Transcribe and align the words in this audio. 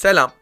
Selam, 0.00 0.32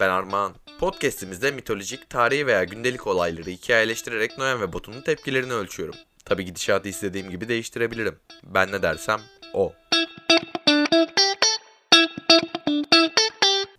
ben 0.00 0.08
Armağan. 0.08 0.54
Podcast'imizde 0.80 1.50
mitolojik, 1.50 2.10
tarihi 2.10 2.46
veya 2.46 2.64
gündelik 2.64 3.06
olayları 3.06 3.50
hikayeleştirerek 3.50 4.38
Noyan 4.38 4.60
ve 4.60 4.72
Batu'nun 4.72 5.02
tepkilerini 5.02 5.52
ölçüyorum. 5.52 5.94
Tabi 6.24 6.44
gidişatı 6.44 6.88
istediğim 6.88 7.30
gibi 7.30 7.48
değiştirebilirim. 7.48 8.18
Ben 8.44 8.72
ne 8.72 8.82
dersem 8.82 9.20
o. 9.52 9.72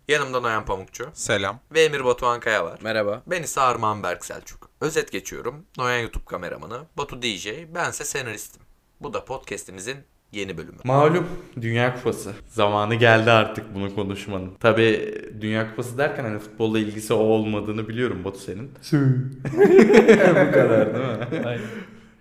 Yanımda 0.08 0.40
Noyan 0.40 0.64
Pamukçu 0.64 1.10
Selam. 1.14 1.60
ve 1.72 1.84
Emir 1.84 2.04
Batuhan 2.04 2.40
Kaya 2.40 2.64
var. 2.64 2.78
Merhaba. 2.82 3.22
Ben 3.26 3.42
ise 3.42 3.60
Armağan 3.60 4.02
Berk 4.02 4.24
Selçuk. 4.24 4.70
Özet 4.80 5.12
geçiyorum. 5.12 5.66
Noyan 5.78 5.98
YouTube 5.98 6.24
kameramanı, 6.24 6.86
Batu 6.98 7.22
DJ, 7.22 7.48
bense 7.74 8.04
senaristim. 8.04 8.62
Bu 9.00 9.14
da 9.14 9.24
podcast'imizin 9.24 9.96
yeni 10.36 10.58
bölümü. 10.58 10.76
Malum 10.84 11.26
Dünya 11.60 11.94
Kupası. 11.94 12.32
Zamanı 12.48 12.94
geldi 12.94 13.30
artık 13.30 13.74
bunu 13.74 13.94
konuşmanın. 13.94 14.50
Tabi 14.60 15.14
Dünya 15.40 15.70
Kupası 15.70 15.98
derken 15.98 16.24
hani 16.24 16.38
futbolla 16.38 16.78
ilgisi 16.78 17.14
o 17.14 17.18
olmadığını 17.18 17.88
biliyorum 17.88 18.24
Batu 18.24 18.38
senin. 18.38 18.70
Bu 20.30 20.52
kadar 20.52 20.94
değil 20.94 21.06
mi? 21.06 21.46
Aynen. 21.46 21.60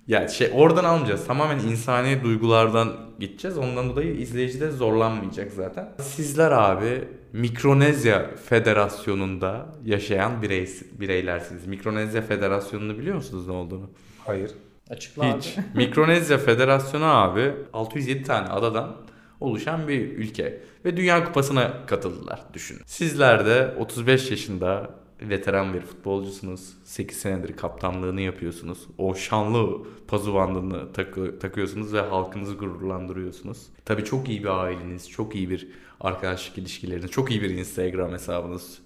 Ya 0.08 0.28
şey 0.28 0.52
oradan 0.54 0.84
almayacağız. 0.84 1.26
Tamamen 1.28 1.60
insani 1.60 2.24
duygulardan 2.24 2.94
gideceğiz. 3.20 3.58
Ondan 3.58 3.90
dolayı 3.90 4.16
izleyici 4.16 4.62
de 4.62 4.72
zorlanmayacak 4.72 5.52
zaten. 5.52 5.90
Sizler 6.02 6.52
abi 6.52 7.04
Mikronezya 7.34 8.30
Federasyonu'nda 8.50 9.66
yaşayan 9.86 10.42
birey, 10.42 10.70
bireylersiniz. 11.00 11.68
Mikronezya 11.68 12.22
Federasyonu'nu 12.22 12.98
biliyor 12.98 13.16
musunuz 13.16 13.48
ne 13.48 13.54
olduğunu? 13.54 13.90
Hayır. 14.26 14.52
Açıkla 14.90 15.38
Hiç. 15.38 15.56
Mikronezya 15.76 16.38
Federasyonu 16.38 17.06
abi 17.06 17.54
607 17.74 18.24
tane 18.24 18.48
adadan 18.48 18.96
oluşan 19.40 19.88
bir 19.88 20.00
ülke. 20.18 20.62
Ve 20.86 20.98
Dünya 20.98 21.26
Kupası'na 21.26 21.86
katıldılar 21.86 22.42
düşünün. 22.54 22.82
Sizler 22.86 23.46
de 23.46 23.74
35 23.80 24.32
yaşında 24.32 24.90
veteran 25.22 25.74
bir 25.74 25.82
futbolcusunuz. 25.82 26.74
8 26.84 27.18
senedir 27.18 27.56
kaptanlığını 27.58 28.22
yapıyorsunuz. 28.22 28.88
O 28.98 29.16
şanlı 29.16 29.88
pazu 30.08 30.34
bandını 30.34 30.94
takı- 30.94 31.40
takıyorsunuz 31.40 31.94
ve 31.94 32.02
halkınızı 32.02 32.54
gururlandırıyorsunuz. 32.54 33.58
Tabii 33.86 34.04
çok 34.04 34.30
iyi 34.30 34.44
bir 34.44 34.64
aileniz, 34.64 35.10
çok 35.10 35.36
iyi 35.36 35.50
bir 35.50 35.68
arkadaşlık 36.02 36.58
ilişkileriniz, 36.58 37.12
çok 37.12 37.32
iyi 37.32 37.42
bir 37.42 37.50
Instagram 37.50 38.12
hesabınız. 38.12 38.80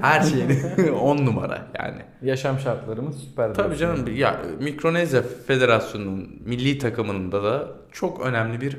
Her 0.00 0.20
şeyin 0.22 0.48
10 0.92 1.16
numara 1.16 1.68
yani. 1.78 2.02
Yaşam 2.22 2.58
şartlarımız 2.58 3.18
süper. 3.18 3.54
Tabii 3.54 3.76
canım 3.76 4.16
ya 4.16 4.42
Mikronezya 4.60 5.22
Federasyonu'nun 5.46 6.42
milli 6.44 6.78
takımında 6.78 7.44
da 7.44 7.68
çok 7.92 8.20
önemli 8.20 8.60
bir 8.60 8.76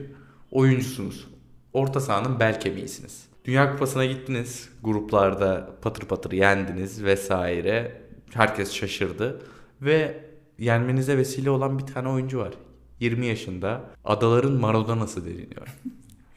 oyuncusunuz. 0.51 1.27
Orta 1.73 1.99
sahanın 1.99 2.39
bel 2.39 2.59
kemiğisiniz. 2.59 3.29
Dünya 3.45 3.71
Kupası'na 3.71 4.05
gittiniz. 4.05 4.69
Gruplarda 4.83 5.69
patır 5.81 6.05
patır 6.07 6.31
yendiniz 6.31 7.03
vesaire. 7.03 8.01
Herkes 8.33 8.71
şaşırdı. 8.73 9.41
Ve 9.81 10.23
yenmenize 10.59 11.17
vesile 11.17 11.49
olan 11.49 11.79
bir 11.79 11.85
tane 11.85 12.09
oyuncu 12.09 12.39
var. 12.39 12.53
20 12.99 13.25
yaşında. 13.25 13.81
Adaların 14.05 14.51
Maradona'sı 14.51 15.25
deniliyor. 15.25 15.67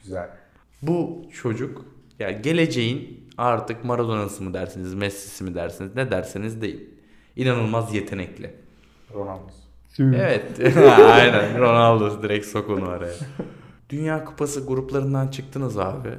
Güzel. 0.03 0.29
Bu 0.81 1.25
çocuk 1.41 1.85
yani 2.19 2.41
geleceğin 2.41 3.22
artık 3.37 3.83
Maradona'sı 3.83 4.43
mı 4.43 4.53
dersiniz, 4.53 4.93
Messi'si 4.93 5.43
mi 5.43 5.55
dersiniz, 5.55 5.95
ne 5.95 6.11
derseniz 6.11 6.61
deyin. 6.61 6.99
İnanılmaz 7.35 7.93
yetenekli. 7.93 8.55
Ronaldo. 9.13 9.51
Evet. 9.99 10.59
Aynen. 10.87 11.59
Ronaldo 11.59 12.23
direkt 12.23 12.45
sok 12.45 12.69
onu 12.69 12.89
araya. 12.89 13.13
Dünya 13.89 14.25
Kupası 14.25 14.65
gruplarından 14.65 15.27
çıktınız 15.27 15.77
abi. 15.77 16.09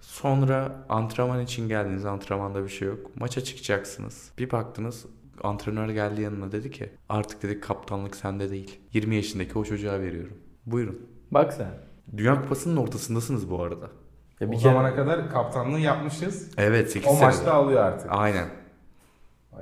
Sonra 0.00 0.86
antrenman 0.88 1.40
için 1.40 1.68
geldiniz. 1.68 2.04
Antrenmanda 2.04 2.64
bir 2.64 2.68
şey 2.68 2.88
yok. 2.88 3.16
Maça 3.16 3.44
çıkacaksınız. 3.44 4.30
Bir 4.38 4.50
baktınız 4.50 5.06
antrenör 5.42 5.88
geldi 5.88 6.22
yanına 6.22 6.52
dedi 6.52 6.70
ki 6.70 6.90
artık 7.08 7.42
dedi 7.42 7.60
kaptanlık 7.60 8.16
sende 8.16 8.50
değil. 8.50 8.80
20 8.92 9.16
yaşındaki 9.16 9.58
o 9.58 9.64
çocuğa 9.64 10.00
veriyorum. 10.00 10.36
Buyurun. 10.66 10.98
Bak 11.30 11.52
sen. 11.52 11.74
Dünya 12.16 12.42
Kupası'nın 12.42 12.76
ortasındasınız 12.76 13.50
bu 13.50 13.62
arada. 13.62 13.90
Ya 14.42 14.48
o 14.48 14.52
bir 14.52 14.56
zamana 14.56 14.94
kere 14.94 14.96
kadar 15.04 15.30
kaptanlığı 15.30 15.80
yapmışız. 15.80 16.50
Evet 16.58 16.92
8 16.92 17.08
O 17.08 17.12
sene. 17.12 17.26
maçta 17.26 17.52
alıyor 17.52 17.82
artık. 17.84 18.06
Aynen. 18.10 18.48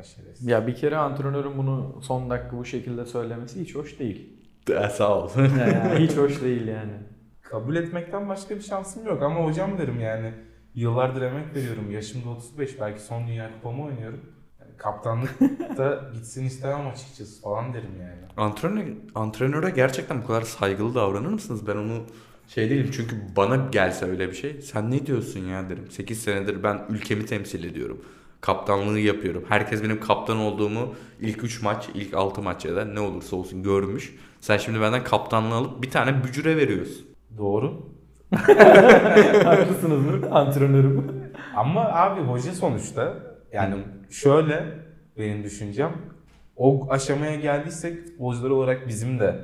Şerefsiz. 0.03 0.47
ya 0.47 0.67
bir 0.67 0.75
kere 0.75 0.97
antrenörün 0.97 1.59
bunu 1.59 1.97
son 2.03 2.31
dakika 2.31 2.57
bu 2.57 2.65
şekilde 2.65 3.07
söylemesi 3.07 3.61
hiç 3.61 3.75
hoş 3.75 3.99
değil. 3.99 4.41
De, 4.69 4.89
sağ 4.91 5.19
ol. 5.19 5.31
Yani 5.39 5.99
hiç 5.99 6.17
hoş 6.17 6.43
değil 6.43 6.69
yani. 6.69 6.93
Kabul 7.43 7.77
etmekten 7.77 8.29
başka 8.29 8.57
bir 8.57 8.61
şansım 8.61 9.07
yok 9.07 9.23
ama 9.23 9.45
hocam 9.45 9.79
derim 9.79 10.01
yani. 10.01 10.33
Yıllardır 10.75 11.23
emek 11.23 11.55
veriyorum. 11.55 11.91
Yaşım 11.91 12.25
da 12.25 12.29
35. 12.29 12.81
Belki 12.81 13.01
son 13.01 13.27
dünya 13.27 13.51
kupamı 13.53 13.85
oynuyorum. 13.85 14.21
Yani 14.61 14.77
kaptanlıkta 14.77 16.11
gitsin 16.15 16.45
istemem 16.45 16.89
açıkçası 16.89 17.43
falan 17.43 17.75
derim 17.75 18.01
yani. 18.01 18.21
Antrenör, 18.37 18.85
antrenöre 19.15 19.71
gerçekten 19.71 20.23
bu 20.23 20.27
kadar 20.27 20.43
saygılı 20.43 20.95
davranır 20.95 21.29
mısınız? 21.33 21.67
Ben 21.67 21.77
onu 21.77 22.03
şey 22.55 22.71
değilim 22.71 22.91
çünkü 22.93 23.16
bana 23.37 23.56
gelse 23.56 24.06
öyle 24.06 24.28
bir 24.28 24.34
şey. 24.34 24.61
Sen 24.62 24.91
ne 24.91 25.06
diyorsun 25.06 25.41
ya 25.41 25.71
derim. 25.71 25.91
8 25.91 26.22
senedir 26.22 26.62
ben 26.62 26.81
ülkemi 26.88 27.27
temsil 27.27 27.65
ediyorum. 27.65 28.05
Kaptanlığı 28.41 28.99
yapıyorum. 28.99 29.44
Herkes 29.49 29.83
benim 29.83 30.00
kaptan 30.00 30.37
olduğumu 30.37 30.94
ilk 31.21 31.44
3 31.44 31.62
maç, 31.62 31.89
ilk 31.94 32.15
6 32.15 32.43
maç 32.43 32.65
ya 32.65 32.77
da 32.77 32.84
ne 32.84 33.00
olursa 33.00 33.37
olsun 33.37 33.62
görmüş. 33.62 34.15
Sen 34.41 34.56
şimdi 34.56 34.81
benden 34.81 35.05
kaptanlığı 35.05 35.55
alıp 35.55 35.83
bir 35.83 35.91
tane 35.91 36.25
bücüre 36.25 36.56
veriyorsun. 36.56 37.06
Doğru. 37.39 37.87
Haklısınız 39.44 40.06
mı? 40.06 40.31
Antrenörüm. 40.31 41.22
Ama 41.56 41.84
abi 41.84 42.21
hoca 42.21 42.53
sonuçta 42.53 43.16
yani 43.53 43.75
şöyle 44.10 44.65
benim 45.19 45.44
düşüncem 45.44 45.93
o 46.56 46.87
aşamaya 46.91 47.34
geldiysek 47.37 48.06
futbolcular 48.06 48.50
olarak 48.50 48.89
bizim 48.89 49.19
de 49.19 49.41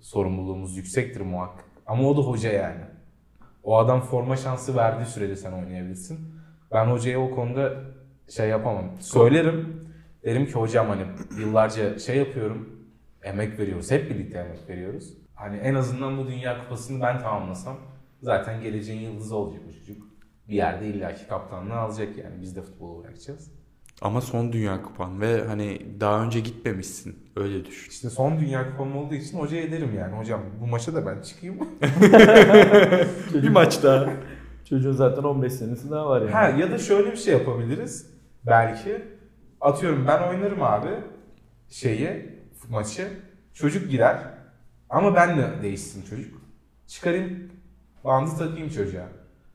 sorumluluğumuz 0.00 0.76
yüksektir 0.76 1.20
muhakkak. 1.20 1.71
Ama 1.92 2.08
o 2.08 2.16
da 2.16 2.20
hoca 2.20 2.52
yani. 2.52 2.80
O 3.62 3.78
adam 3.78 4.00
forma 4.00 4.36
şansı 4.36 4.76
verdiği 4.76 5.06
sürece 5.06 5.36
sen 5.36 5.52
oynayabilirsin. 5.52 6.18
Ben 6.72 6.86
hocaya 6.86 7.20
o 7.20 7.30
konuda 7.30 7.72
şey 8.28 8.48
yapamam. 8.48 8.84
Söylerim. 9.00 9.86
Derim 10.24 10.46
ki 10.46 10.52
hocam 10.52 10.88
hani 10.88 11.02
yıllarca 11.38 11.98
şey 11.98 12.16
yapıyorum. 12.16 12.86
Emek 13.22 13.58
veriyoruz. 13.58 13.90
Hep 13.90 14.10
birlikte 14.10 14.38
emek 14.38 14.68
veriyoruz. 14.68 15.14
Hani 15.34 15.56
en 15.56 15.74
azından 15.74 16.18
bu 16.18 16.26
Dünya 16.26 16.62
Kupası'nı 16.62 17.02
ben 17.02 17.18
tamamlasam 17.18 17.76
zaten 18.22 18.60
geleceğin 18.60 19.00
yıldızı 19.00 19.36
olacak 19.36 19.62
bu 19.68 19.72
çocuk. 19.72 20.06
Bir 20.48 20.54
yerde 20.54 20.88
illaki 20.88 21.26
kaptanlığı 21.26 21.74
alacak 21.74 22.18
yani. 22.18 22.40
Biz 22.40 22.56
de 22.56 22.62
futbolu 22.62 23.04
bırakacağız. 23.04 23.52
Ama 24.02 24.20
son 24.20 24.52
dünya 24.52 24.82
kupan 24.82 25.20
ve 25.20 25.44
hani 25.44 25.86
daha 26.00 26.24
önce 26.24 26.40
gitmemişsin. 26.40 27.22
Öyle 27.36 27.64
düşün. 27.64 27.90
İşte 27.90 28.10
son 28.10 28.40
Dünya 28.40 28.70
Kupam 28.70 28.96
olduğu 28.96 29.14
için 29.14 29.38
hocaya 29.38 29.72
derim 29.72 29.94
yani. 29.98 30.16
Hocam 30.16 30.40
bu 30.60 30.66
maça 30.66 30.94
da 30.94 31.06
ben 31.06 31.22
çıkayım. 31.22 31.56
bir 33.42 33.48
maç 33.48 33.82
daha. 33.82 34.10
Çocuğun 34.68 34.92
zaten 34.92 35.22
15 35.22 35.52
senesi 35.52 35.90
daha 35.90 36.08
var 36.08 36.20
yani. 36.20 36.30
ha 36.30 36.48
ya 36.48 36.70
da 36.70 36.78
şöyle 36.78 37.12
bir 37.12 37.16
şey 37.16 37.32
yapabiliriz. 37.32 38.06
Belki 38.46 39.02
atıyorum 39.60 40.06
ben 40.06 40.28
oynarım 40.28 40.62
abi 40.62 40.88
şeyi 41.68 42.28
maçı. 42.68 43.08
Çocuk 43.54 43.90
girer. 43.90 44.18
Ama 44.90 45.14
ben 45.14 45.38
de 45.38 45.44
değişsin 45.62 46.04
çocuk. 46.10 46.42
Çıkarayım 46.86 47.50
bandı 48.04 48.30
takayım 48.38 48.68
çocuğa. 48.68 49.08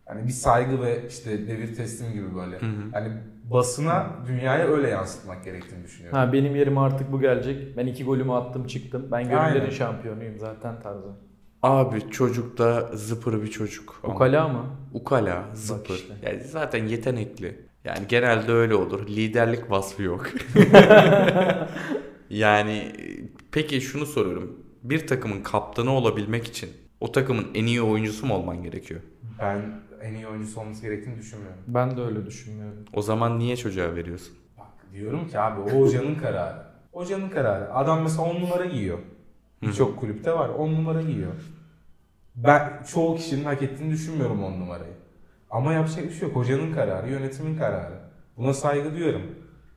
Hani 0.05 0.27
bir 0.27 0.31
saygı 0.31 0.81
ve 0.81 1.07
işte 1.09 1.47
devir 1.47 1.75
teslim 1.75 2.13
gibi 2.13 2.35
böyle. 2.35 2.59
Hani 2.93 3.09
basına 3.51 4.07
dünyaya 4.27 4.67
öyle 4.67 4.89
yansıtmak 4.89 5.43
gerektiğini 5.43 5.83
düşünüyorum. 5.83 6.19
Ha 6.19 6.33
benim 6.33 6.55
yerime 6.55 6.79
artık 6.79 7.11
bu 7.11 7.19
gelecek. 7.19 7.77
Ben 7.77 7.87
iki 7.87 8.03
golümü 8.03 8.33
attım 8.33 8.67
çıktım. 8.67 9.07
Ben 9.11 9.23
gönüllerin 9.23 9.59
Aynen. 9.59 9.69
şampiyonuyum 9.69 10.39
zaten 10.39 10.81
tarzı. 10.81 11.07
Abi 11.63 12.11
çocuk 12.11 12.57
da 12.57 12.89
zıpır 12.93 13.41
bir 13.41 13.47
çocuk. 13.47 13.99
Ukala 14.03 14.47
mı? 14.47 14.65
Ukala, 14.93 15.43
zıpır. 15.53 15.95
işte. 15.95 16.13
Yani 16.23 16.43
zaten 16.43 16.85
yetenekli. 16.85 17.67
Yani 17.85 18.07
genelde 18.07 18.51
öyle 18.51 18.75
olur. 18.75 19.07
Liderlik 19.07 19.71
vasfı 19.71 20.03
yok. 20.03 20.25
yani 22.29 22.91
peki 23.51 23.81
şunu 23.81 24.05
soruyorum. 24.05 24.59
Bir 24.83 25.07
takımın 25.07 25.43
kaptanı 25.43 25.91
olabilmek 25.91 26.47
için 26.47 26.69
o 26.99 27.11
takımın 27.11 27.47
en 27.55 27.65
iyi 27.65 27.81
oyuncusu 27.81 28.25
mu 28.25 28.33
olman 28.33 28.63
gerekiyor? 28.63 29.01
Ben 29.39 29.61
en 30.01 30.13
iyi 30.13 30.27
oyuncusu 30.27 30.61
olması 30.61 30.81
gerektiğini 30.81 31.17
düşünmüyorum. 31.17 31.59
Ben 31.67 31.97
de 31.97 32.01
öyle 32.01 32.25
düşünmüyorum. 32.25 32.85
O 32.93 33.01
zaman 33.01 33.39
niye 33.39 33.57
çocuğa 33.57 33.95
veriyorsun? 33.95 34.37
Bak 34.57 34.67
diyorum 34.93 35.27
ki 35.27 35.39
abi 35.39 35.61
o 35.61 35.81
hocanın 35.81 36.15
kararı. 36.15 36.61
Hocanın 36.91 37.29
kararı. 37.29 37.73
Adam 37.73 38.01
mesela 38.03 38.21
10 38.21 38.35
numara 38.35 38.65
giyiyor. 38.65 38.99
Birçok 39.61 39.99
kulüpte 39.99 40.33
var 40.33 40.49
10 40.49 40.73
numara 40.73 41.01
giyiyor. 41.01 41.33
Ben 42.35 42.83
çoğu 42.93 43.15
kişinin 43.15 43.43
hak 43.43 43.63
ettiğini 43.63 43.91
düşünmüyorum 43.91 44.43
10 44.43 44.51
numarayı. 44.51 44.93
Ama 45.49 45.73
yapacak 45.73 46.03
bir 46.05 46.11
şey 46.11 46.27
yok. 46.27 46.35
Hocanın 46.37 46.73
kararı, 46.73 47.09
yönetimin 47.09 47.57
kararı. 47.57 47.99
Buna 48.37 48.53
saygı 48.53 48.93
duyuyorum. 48.93 49.21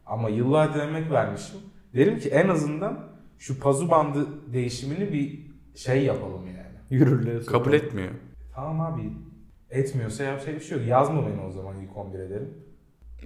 Ama 0.06 0.28
yıllardır 0.28 0.80
emek 0.80 1.10
vermişim. 1.10 1.60
Derim 1.94 2.18
ki 2.18 2.28
en 2.28 2.48
azından 2.48 2.98
şu 3.38 3.60
pazu 3.60 3.90
bandı 3.90 4.26
değişimini 4.52 5.12
bir 5.12 5.50
şey 5.74 6.04
yapalım 6.04 6.46
yani. 6.46 6.59
Yürürlüğe 6.90 7.40
Kabul 7.46 7.72
etmiyor. 7.72 8.10
Tamam 8.54 8.80
abi. 8.80 9.02
Etmiyorsa 9.70 10.24
yapacak 10.24 10.54
bir 10.54 10.60
şey 10.60 10.78
yok. 10.78 10.86
Yazma 10.86 11.26
beni 11.26 11.40
o 11.40 11.50
zaman 11.50 11.80
ilk 11.80 11.96
11 11.96 12.18
ederim. 12.18 12.48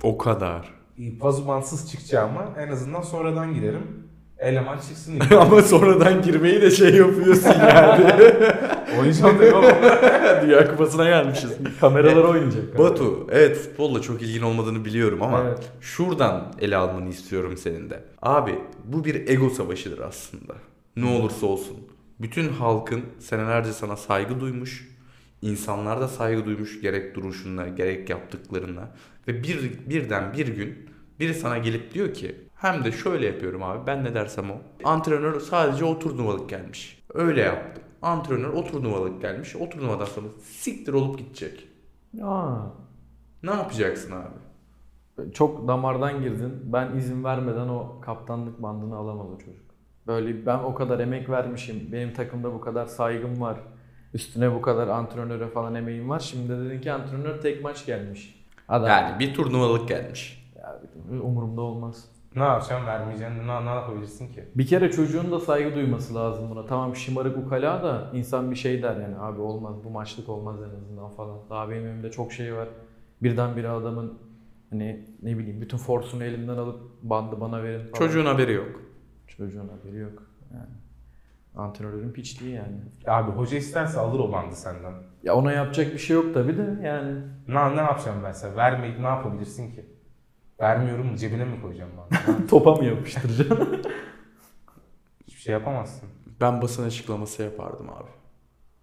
O 0.02 0.18
kadar. 0.18 0.74
Pazumansız 1.20 1.90
çıkacağıma 1.90 2.54
en 2.58 2.68
azından 2.68 3.00
sonradan 3.00 3.54
girerim. 3.54 4.04
Eleman 4.38 4.76
çıksın 4.78 5.12
ilk. 5.16 5.32
Ama 5.32 5.62
sonradan 5.62 6.22
girmeyi 6.22 6.62
de 6.62 6.70
şey 6.70 6.94
yapıyorsun 6.94 7.50
yani. 7.60 8.04
Oynayacağım 8.98 9.42
yok. 9.42 9.64
Dünya 10.42 10.70
Kupası'na 10.70 11.04
gelmişiz. 11.04 11.52
Kameralar 11.80 12.24
oynayacak. 12.24 12.78
Batu, 12.78 13.26
evet 13.32 13.56
futbolla 13.56 14.00
çok 14.02 14.22
ilgin 14.22 14.42
olmadığını 14.42 14.84
biliyorum 14.84 15.22
ama 15.22 15.40
Evet. 15.40 15.72
şuradan 15.80 16.52
ele 16.60 16.76
almanı 16.76 17.08
istiyorum 17.08 17.56
senin 17.56 17.90
de. 17.90 18.04
Abi 18.22 18.58
bu 18.84 19.04
bir 19.04 19.28
ego 19.28 19.50
savaşıdır 19.50 19.98
aslında. 19.98 20.54
Ne 20.96 21.06
olursa 21.18 21.46
olsun. 21.46 21.76
Bütün 22.20 22.48
halkın 22.48 23.02
senelerce 23.18 23.72
sana 23.72 23.96
saygı 23.96 24.40
duymuş. 24.40 24.94
insanlar 25.42 26.00
da 26.00 26.08
saygı 26.08 26.44
duymuş 26.44 26.80
gerek 26.80 27.14
duruşuna 27.14 27.68
gerek 27.68 28.10
yaptıklarına. 28.10 28.90
Ve 29.28 29.42
bir, 29.42 29.88
birden 29.90 30.32
bir 30.32 30.48
gün 30.48 30.90
biri 31.20 31.34
sana 31.34 31.58
gelip 31.58 31.94
diyor 31.94 32.14
ki 32.14 32.36
hem 32.54 32.84
de 32.84 32.92
şöyle 32.92 33.26
yapıyorum 33.26 33.62
abi 33.62 33.86
ben 33.86 34.04
ne 34.04 34.14
dersem 34.14 34.50
o. 34.50 34.54
Antrenör 34.84 35.40
sadece 35.40 35.84
o 35.84 35.98
turnuvalık 35.98 36.50
gelmiş. 36.50 37.02
Öyle 37.14 37.40
yaptı. 37.40 37.80
Antrenör 38.02 38.48
o 38.48 38.64
turnuvalık 38.64 39.20
gelmiş. 39.20 39.56
O 39.56 39.68
turnuvadan 39.70 40.04
sonra 40.04 40.26
siktir 40.42 40.92
olup 40.92 41.18
gidecek. 41.18 41.68
Aa, 42.22 42.56
Ne 43.42 43.50
yapacaksın 43.50 44.12
abi? 44.12 44.34
çok 45.32 45.68
damardan 45.68 46.20
girdin. 46.22 46.52
Ben 46.64 46.96
izin 46.96 47.24
vermeden 47.24 47.68
o 47.68 48.00
kaptanlık 48.00 48.62
bandını 48.62 48.96
alamaz 48.96 49.26
o 49.34 49.38
çocuk. 49.38 49.63
Böyle 50.06 50.46
ben 50.46 50.58
o 50.58 50.74
kadar 50.74 50.98
emek 51.00 51.30
vermişim. 51.30 51.88
Benim 51.92 52.12
takımda 52.12 52.54
bu 52.54 52.60
kadar 52.60 52.86
saygım 52.86 53.40
var. 53.40 53.56
Üstüne 54.14 54.54
bu 54.54 54.62
kadar 54.62 54.88
antrenöre 54.88 55.48
falan 55.48 55.74
emeğim 55.74 56.08
var. 56.10 56.18
Şimdi 56.20 56.48
de 56.48 56.64
dedin 56.64 56.80
ki 56.80 56.92
antrenör 56.92 57.40
tek 57.40 57.62
maç 57.64 57.86
gelmiş. 57.86 58.44
Adam 58.68 58.88
Yani 58.88 59.18
bir 59.18 59.34
turnuvalık 59.34 59.88
gelmiş. 59.88 60.52
ya, 60.56 60.80
umurumda 61.22 61.60
olmaz. 61.60 62.04
ne 62.36 62.42
yapacağım 62.42 62.86
vermeyeceğim 62.86 63.32
ne, 63.46 63.64
ne 63.64 63.68
yapabilirsin 63.70 64.32
ki? 64.32 64.44
Bir 64.54 64.66
kere 64.66 64.90
çocuğun 64.90 65.32
da 65.32 65.40
saygı 65.40 65.74
duyması 65.74 66.14
lazım 66.14 66.50
buna. 66.50 66.66
Tamam 66.66 66.96
şımarık 66.96 67.36
ukala 67.46 67.82
da 67.82 68.10
insan 68.12 68.50
bir 68.50 68.56
şey 68.56 68.82
der 68.82 68.96
yani 68.96 69.18
abi 69.18 69.40
olmaz 69.40 69.74
bu 69.84 69.90
maçlık 69.90 70.28
olmaz 70.28 70.56
en 70.62 70.76
azından 70.80 71.10
falan. 71.10 71.38
Daha 71.50 71.70
benim 71.70 71.86
elimde 71.86 72.10
çok 72.10 72.32
şey 72.32 72.54
var. 72.54 72.68
Birdenbire 73.22 73.68
adamın 73.68 74.18
hani 74.70 75.06
ne 75.22 75.38
bileyim 75.38 75.60
bütün 75.60 75.76
forsunu 75.78 76.24
elimden 76.24 76.56
alıp 76.56 76.80
bandı 77.02 77.40
bana 77.40 77.62
verin 77.62 77.78
falan. 77.78 77.92
Çocuğun 77.92 78.26
haberi 78.26 78.52
yok. 78.52 78.80
Çocuğun 79.36 79.68
haberi 79.68 79.96
yok. 79.96 80.22
Yani. 80.54 80.74
Antrenörün 81.56 82.12
piçliği 82.12 82.54
yani. 82.54 82.76
Abi 83.06 83.30
hoca 83.30 83.56
isterse 83.56 84.00
alır 84.00 84.18
o 84.18 84.32
bandı 84.32 84.56
senden. 84.56 84.92
Ya 85.22 85.34
ona 85.34 85.52
yapacak 85.52 85.92
bir 85.92 85.98
şey 85.98 86.16
yok 86.16 86.34
tabi 86.34 86.58
de 86.58 86.78
yani. 86.82 87.20
Ne, 87.48 87.76
ne 87.76 87.80
yapacağım 87.80 88.18
ben 88.24 88.32
sana? 88.32 88.56
Vermeyip 88.56 89.00
ne 89.00 89.06
yapabilirsin 89.06 89.70
ki? 89.70 89.86
Vermiyorum 90.60 91.06
mu? 91.06 91.16
Cebine 91.16 91.44
mi 91.44 91.62
koyacağım 91.62 91.90
bandı? 91.96 92.46
Topa 92.48 92.74
mı 92.74 92.84
yapıştıracaksın? 92.84 93.82
Hiçbir 95.26 95.40
şey 95.40 95.52
yapamazsın. 95.52 96.08
Ben 96.40 96.62
basın 96.62 96.86
açıklaması 96.86 97.42
yapardım 97.42 97.90
abi. 97.90 98.10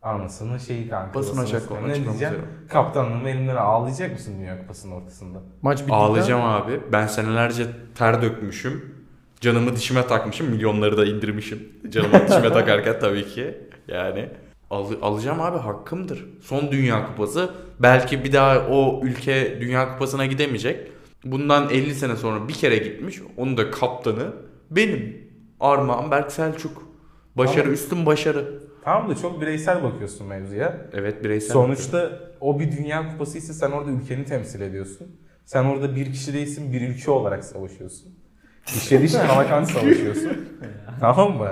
Anlasını 0.02 0.60
şeyi 0.60 0.90
kanka. 0.90 1.14
Basın 1.20 1.38
açıklaması 1.38 2.02
Ne 2.02 2.06
diyeceğim? 2.06 2.48
Kaptanlığımı 2.70 3.30
elimden 3.30 3.56
ağlayacak 3.56 4.12
mısın 4.12 4.36
Dünya 4.40 4.60
Kupası'nın 4.60 4.92
ortasında? 4.92 5.40
Maç 5.62 5.78
bittikten 5.78 5.98
Ağlayacağım 5.98 6.42
abi. 6.42 6.82
Ben 6.92 7.08
senelerce 7.08 7.68
ter 7.96 8.22
dökmüşüm. 8.22 8.91
Canımı 9.42 9.76
dişime 9.76 10.08
takmışım. 10.08 10.50
Milyonları 10.50 10.98
da 10.98 11.06
indirmişim. 11.06 11.70
Canımı 11.90 12.28
dişime 12.28 12.50
takarken 12.54 13.00
tabii 13.00 13.28
ki. 13.28 13.58
Yani 13.88 14.30
al- 14.70 15.02
alacağım 15.02 15.42
abi 15.42 15.58
hakkımdır. 15.58 16.26
Son 16.42 16.72
Dünya 16.72 17.06
Kupası. 17.08 17.50
Belki 17.80 18.24
bir 18.24 18.34
daha 18.34 18.68
o 18.68 19.02
ülke 19.04 19.58
Dünya 19.62 19.94
Kupası'na 19.94 20.26
gidemeyecek. 20.26 20.92
Bundan 21.26 21.70
50 21.70 21.96
sene 21.96 22.16
sonra 22.16 22.48
bir 22.48 22.54
kere 22.54 22.78
gitmiş. 22.78 23.22
Onun 23.38 23.58
da 23.58 23.72
kaptanı 23.72 24.34
benim. 24.72 25.32
Armağan 25.60 26.12
Berk 26.12 26.32
Selçuk. 26.32 26.84
Başarı 27.36 27.58
Tamam. 27.58 27.74
üstün 27.74 28.06
başarı. 28.06 28.60
Tamam 28.84 29.10
da 29.10 29.16
çok 29.16 29.42
bireysel 29.42 29.84
bakıyorsun 29.84 30.28
mevzuya. 30.28 30.86
Evet 30.94 31.24
bireysel. 31.24 31.54
Sonuçta 31.54 32.20
o 32.40 32.60
bir 32.60 32.72
Dünya 32.78 33.12
Kupası 33.12 33.38
ise 33.38 33.54
sen 33.54 33.72
orada 33.72 33.92
ülkeni 33.92 34.26
temsil 34.26 34.62
ediyorsun. 34.62 35.08
Sen 35.46 35.64
orada 35.64 35.96
bir 35.96 36.12
kişi 36.12 36.34
değilsin, 36.34 36.74
bir 36.74 36.82
ülke 36.82 37.12
olarak 37.12 37.44
savaşıyorsun. 37.46 38.21
İşe 38.68 39.02
diş 39.02 39.12
kalakan 39.14 39.64
savaşıyorsun. 39.64 40.32
tamam 41.00 41.38
mı? 41.38 41.52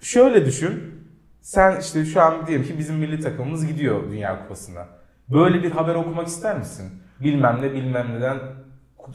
Şöyle 0.00 0.46
düşün. 0.46 0.94
Sen 1.42 1.80
işte 1.80 2.04
şu 2.04 2.20
an 2.20 2.46
diyelim 2.46 2.66
ki 2.66 2.78
bizim 2.78 2.96
milli 2.96 3.20
takımımız 3.20 3.66
gidiyor 3.66 4.10
Dünya 4.10 4.42
Kupası'na. 4.42 4.88
Böyle 5.28 5.62
bir 5.62 5.70
haber 5.70 5.94
okumak 5.94 6.26
ister 6.26 6.58
misin? 6.58 6.90
Bilmem 7.20 7.58
ne 7.62 7.72
bilmem 7.72 8.06
neden 8.14 8.38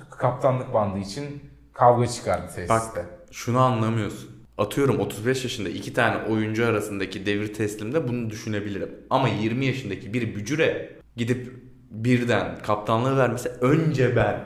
kaptanlık 0.09 0.73
bandı 0.73 0.99
için 0.99 1.43
kavga 1.73 2.07
çıkardı 2.07 2.45
tesiste. 2.47 2.69
Bak 2.69 3.05
şunu 3.31 3.59
anlamıyorsun. 3.59 4.29
Atıyorum 4.57 4.99
35 4.99 5.43
yaşında 5.43 5.69
iki 5.69 5.93
tane 5.93 6.17
oyuncu 6.23 6.65
arasındaki 6.65 7.25
devir 7.25 7.53
teslimde 7.53 8.07
bunu 8.07 8.29
düşünebilirim. 8.29 8.89
Ama 9.09 9.27
20 9.27 9.65
yaşındaki 9.65 10.13
bir 10.13 10.35
bücüre 10.35 10.95
gidip 11.15 11.53
birden 11.91 12.57
kaptanlığı 12.63 13.17
vermese 13.17 13.49
önce 13.49 14.15
ben. 14.15 14.43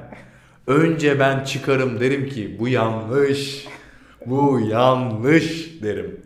Önce 0.70 1.20
ben 1.20 1.44
çıkarım 1.44 2.00
derim 2.00 2.30
ki 2.30 2.56
bu 2.60 2.68
yanlış. 2.68 3.68
Bu 4.26 4.60
yanlış 4.60 5.70
derim. 5.84 6.22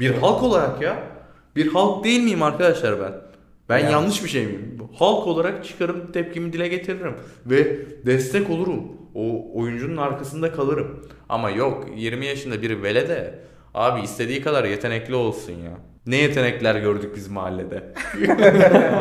Bir 0.00 0.14
halk 0.14 0.42
olarak 0.42 0.82
ya. 0.82 1.02
Bir 1.56 1.72
halk 1.72 2.04
değil 2.04 2.20
miyim 2.20 2.42
arkadaşlar 2.42 3.00
ben? 3.00 3.12
Ben 3.68 3.78
Yani. 3.78 3.92
yanlış 3.92 4.24
bir 4.24 4.28
şey 4.28 4.46
miyim? 4.46 4.78
Halk 4.98 5.26
olarak 5.26 5.64
çıkarım 5.64 6.12
tepkimi 6.12 6.52
dile 6.52 6.68
getiririm. 6.68 7.14
Ve 7.46 7.76
destek 8.06 8.50
olurum. 8.50 8.82
O 9.14 9.52
oyuncunun 9.54 9.96
arkasında 9.96 10.52
kalırım. 10.52 11.04
Ama 11.28 11.50
yok 11.50 11.86
20 11.96 12.26
yaşında 12.26 12.62
bir 12.62 12.82
vele 12.82 13.08
de 13.08 13.38
abi 13.74 14.00
istediği 14.00 14.42
kadar 14.42 14.64
yetenekli 14.64 15.14
olsun 15.14 15.52
ya. 15.52 15.72
Ne 16.06 16.16
yetenekler 16.16 16.74
gördük 16.74 17.16
biz 17.16 17.28
mahallede. 17.28 17.92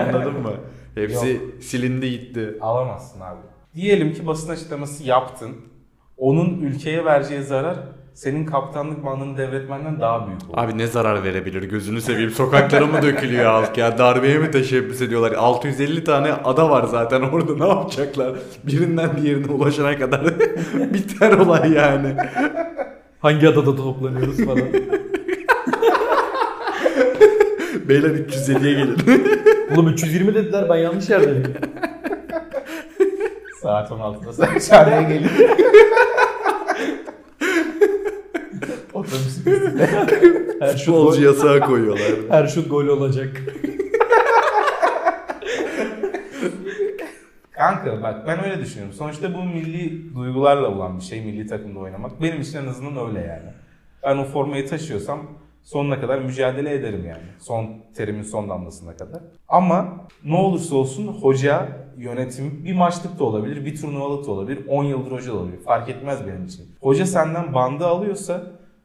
Anladın 0.08 0.34
mı? 0.42 0.54
Hepsi 0.96 1.42
silindi 1.62 2.12
gitti. 2.12 2.58
Alamazsın 2.62 3.22
abi. 3.22 3.55
Diyelim 3.75 4.13
ki 4.13 4.27
basın 4.27 4.50
açıklaması 4.50 5.04
yaptın. 5.04 5.51
Onun 6.18 6.62
ülkeye 6.62 7.06
vereceği 7.06 7.42
zarar 7.44 7.77
senin 8.13 8.45
kaptanlık 8.45 9.06
bandını 9.06 9.38
devretmenden 9.38 10.00
daha 10.01 10.27
büyük 10.27 10.42
olur. 10.50 10.57
Abi 10.57 10.77
ne 10.77 10.88
zarar 10.88 11.24
verebilir 11.24 11.63
gözünü 11.63 12.01
seveyim 12.01 12.30
sokaklara 12.31 12.86
mı 12.88 13.01
dökülüyor 13.01 13.45
halk 13.45 13.77
ya 13.77 13.98
darbeye 13.98 14.38
mi 14.38 14.51
teşebbüs 14.51 15.01
ediyorlar 15.01 15.31
650 15.31 16.04
tane 16.04 16.33
ada 16.33 16.69
var 16.69 16.83
zaten 16.83 17.22
orada 17.22 17.56
ne 17.57 17.68
yapacaklar 17.68 18.36
birinden 18.63 19.10
diğerine 19.22 19.51
ulaşana 19.51 19.98
kadar 19.98 20.22
biter 20.94 21.32
olay 21.38 21.72
yani 21.72 22.15
Hangi 23.20 23.50
adada 23.50 23.75
toplanıyoruz 23.75 24.46
falan. 24.46 24.60
beyler 27.89 28.10
350'ye 28.10 28.74
gelin 28.74 28.98
Oğlum 29.74 29.88
320 29.88 30.36
dediler 30.36 30.70
ben 30.70 30.75
yanlış 30.75 31.10
yerdeyim. 31.10 31.44
Saat 33.65 33.91
16'da 33.91 34.34
sen 34.34 34.60
çağrıya 34.60 35.01
gelin. 35.01 35.29
Otobüs 38.93 39.43
pistinde. 39.43 39.88
Her 40.60 40.77
futbolcu 40.77 41.22
gol, 41.22 41.24
yasağı 41.24 41.60
koyuyorlar 41.60 42.12
her 42.29 42.48
şut 42.48 42.69
gol 42.69 42.88
olacak. 42.88 43.41
Kanka 47.51 48.03
bak 48.03 48.27
ben 48.27 48.43
öyle 48.45 48.60
düşünüyorum. 48.60 48.93
Sonuçta 48.93 49.34
bu 49.34 49.43
milli 49.43 50.15
duygularla 50.15 50.67
olan 50.67 50.98
bir 50.98 51.03
şey 51.03 51.22
milli 51.22 51.48
takımda 51.48 51.79
oynamak. 51.79 52.22
Benim 52.22 52.41
için 52.41 52.57
en 52.57 52.67
azından 52.67 53.07
öyle 53.07 53.19
yani. 53.19 53.50
Ben 54.03 54.17
o 54.17 54.24
formayı 54.24 54.67
taşıyorsam 54.67 55.19
sonuna 55.63 56.01
kadar 56.01 56.19
mücadele 56.19 56.74
ederim 56.74 57.05
yani. 57.05 57.25
Son 57.39 57.69
terimin 57.95 58.24
son 58.24 58.50
damlasına 58.50 58.98
kadar. 58.98 59.22
Ama 59.48 60.07
ne 60.24 60.36
olursa 60.36 60.75
olsun 60.75 61.07
hoca, 61.07 61.85
yönetim 61.98 62.66
bir 62.66 62.74
maçlık 62.74 63.20
da 63.20 63.24
olabilir, 63.24 63.66
bir 63.66 63.82
turnuvalık 63.82 64.28
da 64.28 64.32
olabilir, 64.32 64.68
10 64.68 64.84
yıldır 64.84 65.12
hoca 65.12 65.28
da 65.28 65.36
olabilir. 65.36 65.60
Fark 65.60 65.90
etmez 65.90 66.28
benim 66.28 66.46
için. 66.46 66.66
Hoca 66.82 67.06
senden 67.06 67.54
bandı 67.54 67.86
alıyorsa 67.86 68.44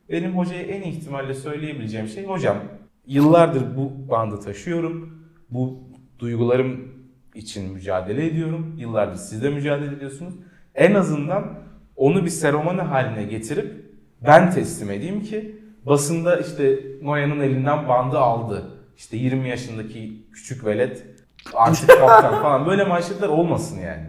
benim 0.08 0.36
hocaya 0.38 0.62
en 0.62 0.82
ihtimalle 0.82 1.34
söyleyebileceğim 1.34 2.08
şey 2.08 2.24
hocam 2.24 2.56
yıllardır 3.06 3.76
bu 3.76 4.10
bandı 4.10 4.40
taşıyorum. 4.40 5.20
Bu 5.50 5.78
duygularım 6.18 6.94
için 7.34 7.72
mücadele 7.72 8.26
ediyorum. 8.26 8.74
Yıllardır 8.78 9.16
siz 9.16 9.42
de 9.42 9.50
mücadele 9.50 9.96
ediyorsunuz. 9.96 10.34
En 10.74 10.94
azından 10.94 11.58
onu 11.96 12.24
bir 12.24 12.30
seremoni 12.30 12.80
haline 12.80 13.22
getirip 13.22 13.90
ben 14.26 14.50
teslim 14.50 14.90
edeyim 14.90 15.22
ki 15.22 15.60
basında 15.86 16.36
işte 16.36 16.78
Noyan'ın 17.02 17.40
elinden 17.40 17.88
bandı 17.88 18.18
aldı. 18.18 18.64
İşte 18.96 19.16
20 19.16 19.48
yaşındaki 19.48 20.26
küçük 20.32 20.64
velet 20.64 21.06
artık 21.54 21.88
kaptan 21.88 22.42
falan 22.42 22.66
böyle 22.66 22.84
manşetler 22.84 23.28
olmasın 23.28 23.78
yani. 23.80 24.04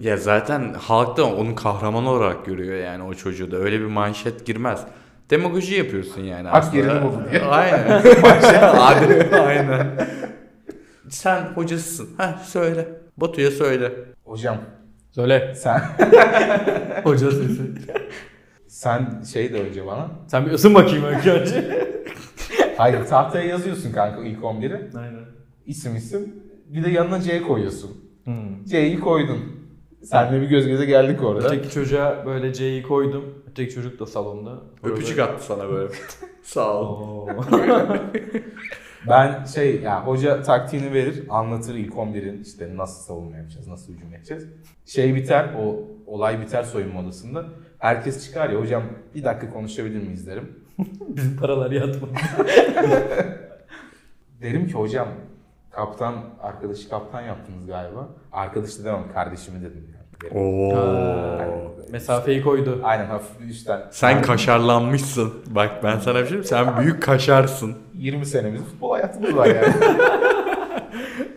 Ya 0.00 0.16
zaten 0.16 0.74
halk 0.74 1.16
da 1.16 1.24
onu 1.36 1.54
kahraman 1.54 2.06
olarak 2.06 2.46
görüyor 2.46 2.76
yani 2.84 3.02
o 3.02 3.14
çocuğu 3.14 3.50
da 3.50 3.56
öyle 3.56 3.80
bir 3.80 3.86
manşet 3.86 4.46
girmez. 4.46 4.80
Demagoji 5.30 5.74
yapıyorsun 5.74 6.22
yani 6.22 6.48
Hak 6.48 6.62
aslında. 6.64 6.76
yerini 6.76 7.02
buldu 7.02 7.22
diye. 7.30 7.42
Aynen. 7.42 7.88
Hadi, 8.76 9.36
aynen. 9.36 9.86
Sen 11.08 11.42
hocasısın. 11.54 12.08
Heh 12.18 12.38
söyle. 12.44 12.88
Batu'ya 13.16 13.50
söyle. 13.50 13.92
Hocam 14.24 14.56
Söyle. 15.12 15.54
sen 15.54 15.80
Hoca 17.04 17.30
sesi. 17.30 17.62
sen 18.68 19.22
şey 19.32 19.52
de 19.52 19.60
önce 19.62 19.86
bana. 19.86 20.08
Sen 20.26 20.46
bir 20.46 20.50
ısın 20.50 20.74
bakayım 20.74 21.04
önce 21.04 21.32
önce. 21.32 21.86
Hayır 22.76 23.04
tahtaya 23.06 23.44
yazıyorsun 23.46 23.92
kanka 23.92 24.22
ilk 24.22 24.38
11'i. 24.40 24.98
Aynen. 24.98 25.24
İsim 25.66 25.96
isim. 25.96 26.34
Bir 26.68 26.84
de 26.84 26.90
yanına 26.90 27.20
C 27.20 27.42
koyuyorsun. 27.42 27.90
Hmm. 28.24 28.64
C'yi 28.64 29.00
koydun. 29.00 29.38
Senle 30.02 30.40
bir 30.40 30.48
göz 30.48 30.66
göze 30.66 30.86
geldik 30.86 31.22
orada. 31.24 31.46
Öteki 31.46 31.70
çocuğa 31.70 32.26
böyle 32.26 32.52
C'yi 32.52 32.82
koydum. 32.82 33.24
Öteki 33.50 33.74
çocuk 33.74 34.00
da 34.00 34.06
salonda. 34.06 34.60
Öpücük 34.82 35.18
attı 35.18 35.44
sana 35.46 35.68
böyle. 35.68 35.92
Sağ 36.42 36.80
ol. 36.80 37.28
Ben 39.08 39.44
şey 39.44 39.80
ya 39.80 40.06
hoca 40.06 40.42
taktiğini 40.42 40.92
verir, 40.92 41.24
anlatır 41.28 41.74
ilk 41.74 41.94
11'in 41.94 42.42
işte 42.42 42.76
nasıl 42.76 43.04
savunma 43.04 43.36
yapacağız, 43.36 43.68
nasıl 43.68 43.92
hücum 43.92 44.14
edeceğiz. 44.14 44.46
Şey 44.86 45.14
biter, 45.14 45.50
o 45.60 45.84
olay 46.06 46.40
biter 46.40 46.62
soyunma 46.62 47.00
odasında. 47.00 47.44
Herkes 47.78 48.26
çıkar 48.26 48.50
ya 48.50 48.60
hocam 48.60 48.82
bir 49.14 49.24
dakika 49.24 49.50
konuşabilir 49.52 50.02
miyiz 50.02 50.26
derim. 50.26 50.50
Bizim 51.08 51.36
paralar 51.36 51.70
yatmadı. 51.70 52.12
Derim 54.42 54.66
ki 54.66 54.72
hocam 54.72 55.08
kaptan, 55.76 56.14
arkadaşı 56.42 56.88
kaptan 56.88 57.20
yaptınız 57.20 57.66
galiba. 57.66 58.08
Arkadaş 58.32 58.78
da 58.78 58.84
demem, 58.84 59.12
kardeşimi 59.14 59.60
dedim. 59.60 59.88
Yani. 60.22 60.38
Oo. 60.38 61.76
Mesafeyi 61.92 62.42
koydu. 62.42 62.80
Aynen 62.84 63.06
hafif 63.06 63.40
bir 63.40 63.48
üstten. 63.48 63.82
Sen 63.90 64.22
kaşarlanmışsın. 64.22 65.34
Bak 65.46 65.70
ben 65.82 65.98
sana 65.98 66.14
bir 66.14 66.20
şey 66.20 66.28
diyeyim. 66.28 66.44
Sen 66.44 66.76
büyük 66.76 67.02
kaşarsın. 67.02 67.76
20 67.94 68.26
senemiz 68.26 68.62
futbol 68.62 68.92
hayatımız 68.92 69.36
var 69.36 69.46
yani. 69.46 69.74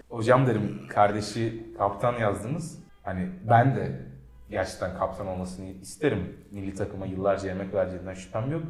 Hocam 0.10 0.48
derim 0.48 0.80
kardeşi 0.90 1.64
kaptan 1.78 2.14
yazdınız. 2.14 2.80
Hani 3.04 3.30
ben 3.50 3.76
de 3.76 4.02
gerçekten 4.50 4.98
kaptan 4.98 5.28
olmasını 5.28 5.66
isterim. 5.66 6.38
Milli 6.52 6.74
takıma 6.74 7.06
yıllarca 7.06 7.50
emek 7.50 7.74
vereceğinden 7.74 8.14
şüphem 8.14 8.52
yok. 8.52 8.64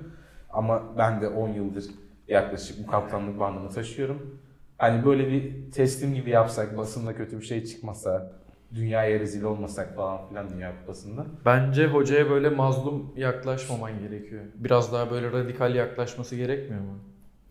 Ama 0.49 0.83
ben 0.97 1.21
de 1.21 1.27
10 1.27 1.49
yıldır 1.49 1.85
yaklaşık 2.27 2.87
bu 2.87 2.91
kaptanlık 2.91 3.39
bandını 3.39 3.69
taşıyorum. 3.69 4.39
Hani 4.79 5.05
böyle 5.05 5.27
bir 5.27 5.71
teslim 5.71 6.13
gibi 6.13 6.29
yapsak, 6.29 6.77
basında 6.77 7.15
kötü 7.15 7.39
bir 7.39 7.45
şey 7.45 7.65
çıkmasa, 7.65 8.31
dünyaya 8.75 9.19
rezil 9.19 9.43
olmasak 9.43 9.95
falan 9.95 10.27
filan 10.29 10.49
Dünya 10.49 10.79
Kupası'nda. 10.79 11.25
Bence 11.45 11.87
hocaya 11.87 12.29
böyle 12.29 12.49
mazlum 12.49 13.13
yaklaşmaman 13.17 13.99
gerekiyor. 13.99 14.41
Biraz 14.55 14.93
daha 14.93 15.11
böyle 15.11 15.31
radikal 15.31 15.75
yaklaşması 15.75 16.35
gerekmiyor 16.35 16.81
mu? 16.81 16.99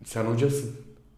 Sen 0.03 0.25
hocasın. 0.25 0.75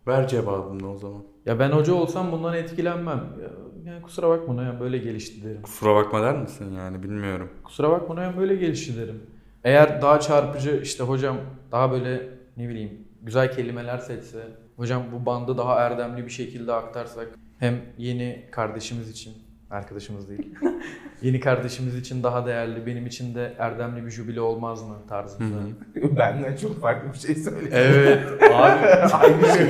Ver 0.08 0.27
cevabını 0.27 0.91
o 0.91 0.98
zaman. 0.98 1.24
Ya 1.46 1.60
ben 1.60 1.70
hoca 1.70 1.94
olsam 1.94 2.32
bundan 2.32 2.53
etkilenmem. 2.53 3.18
Ya, 3.41 3.50
yani 3.91 4.01
kusura 4.01 4.30
bakma 4.30 4.53
Noyan 4.53 4.80
böyle 4.80 4.98
gelişti 4.98 5.44
derim. 5.44 5.62
Kusura 5.62 5.96
bakma 5.96 6.22
der 6.22 6.38
misin 6.38 6.74
yani 6.74 7.03
bilmiyorum. 7.03 7.50
Kusura 7.63 7.89
bakma 7.89 8.15
Noyan 8.15 8.38
böyle 8.38 8.56
gelişti 8.56 8.98
derim. 8.98 9.24
Eğer 9.63 10.01
daha 10.01 10.20
çarpıcı 10.20 10.80
işte 10.84 11.03
hocam 11.03 11.38
daha 11.72 11.91
böyle 11.91 12.30
ne 12.58 12.70
bileyim 12.70 13.08
güzel 13.22 13.51
kelimeler 13.51 13.98
seçse. 13.98 14.48
Hocam 14.78 15.04
bu 15.13 15.25
bandı 15.25 15.58
daha 15.58 15.80
erdemli 15.80 16.25
bir 16.25 16.32
şekilde 16.32 16.74
aktarsak. 16.74 17.28
Hem 17.60 17.75
yeni 17.98 18.46
kardeşimiz 18.51 19.10
için 19.10 19.34
arkadaşımız 19.72 20.30
değil. 20.30 20.56
yeni 21.22 21.40
kardeşimiz 21.40 21.96
için 21.96 22.24
daha 22.24 22.46
değerli, 22.46 22.86
benim 22.86 23.06
için 23.06 23.36
de 23.36 23.54
erdemli 23.60 24.06
bir 24.06 24.12
jübile 24.12 24.42
olmaz 24.42 24.82
mı 24.84 24.96
tarzında. 25.10 25.56
Benden 26.18 26.56
çok 26.56 26.82
farklı 26.82 27.13
bir 27.13 27.18
şey 27.18 27.36
söyledi. 27.36 27.70
Evet 27.72 28.20
abi. 28.42 28.88
Aynı 29.13 29.46
şey. 29.58 29.68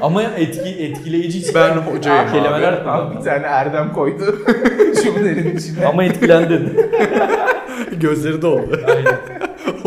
Ama 0.00 0.22
etki 0.22 0.68
etkileyici 0.84 1.54
Ben 1.54 1.76
hocayım 1.76 2.32
kelimeler 2.32 2.72
abi. 2.72 2.88
Abi 2.90 3.16
bir 3.16 3.24
tane 3.24 3.46
Erdem 3.46 3.92
koydu 3.92 4.38
cümlenin 5.04 5.56
içine. 5.56 5.86
ama 5.86 6.04
etkilendin. 6.04 6.80
Gözleri 8.00 8.42
doldu. 8.42 8.80
Aynen. 8.88 9.17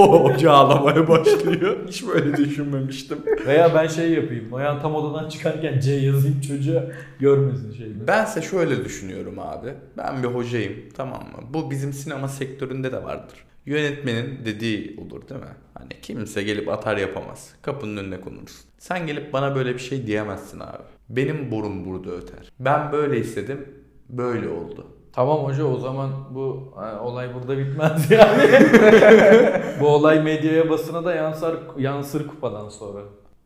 hoca 0.24 0.52
ağlamaya 0.52 1.08
başlıyor. 1.08 1.78
Hiç 1.88 2.08
böyle 2.08 2.38
düşünmemiştim. 2.38 3.18
Veya 3.48 3.76
ben 3.76 3.88
şey 3.88 4.12
yapayım. 4.12 4.52
Noyan 4.52 4.82
tam 4.82 4.96
odadan 4.96 5.30
çıkarken 5.30 5.80
C 5.80 5.92
yazayım 5.92 6.42
çocuğa 6.42 6.84
görmesin 7.20 7.72
şeyleri. 7.74 8.08
Bense 8.08 8.42
şöyle 8.42 8.86
düşünüyorum 8.86 9.40
abi. 9.40 9.74
Ben 9.98 10.24
bir 10.24 10.28
hocayım 10.28 10.74
tamam 10.98 11.22
mı? 11.22 11.44
Bu 11.54 11.72
bizim 11.72 11.94
sinema 11.94 12.28
sektöründe 12.28 12.92
de 12.92 13.04
vardır. 13.04 13.46
Yönetmenin 13.66 14.46
dediği 14.46 15.00
olur 15.02 15.30
değil 15.30 15.42
mi? 15.42 15.48
Hani 15.74 15.90
kimse 16.02 16.44
gelip 16.44 16.70
atar 16.70 16.98
yapamaz. 16.98 17.50
Kapının 17.62 17.98
önüne 17.98 18.22
konursun. 18.22 18.66
Sen 18.78 19.08
gelip 19.08 19.34
bana 19.34 19.56
böyle 19.56 19.74
bir 19.74 19.80
şey 19.80 20.08
diyemezsin 20.08 20.60
abi. 20.60 20.84
Benim 21.10 21.52
borum 21.52 21.86
burada 21.86 22.12
öter. 22.12 22.52
Ben 22.60 22.92
böyle 22.92 23.20
istedim. 23.20 23.68
Böyle 24.10 24.50
oldu. 24.50 24.88
Tamam 25.14 25.44
hoca 25.44 25.64
o 25.64 25.78
zaman 25.78 26.10
bu 26.32 26.74
ha, 26.76 27.02
olay 27.04 27.34
burada 27.34 27.58
bitmez 27.58 28.12
yani. 28.12 28.44
bu 29.80 29.88
olay 29.88 30.24
medyaya 30.24 30.70
basına 30.70 31.06
da 31.06 31.16
yansır 31.16 31.60
yansır 31.78 32.28
kupadan 32.28 32.70
sonra. 32.70 33.00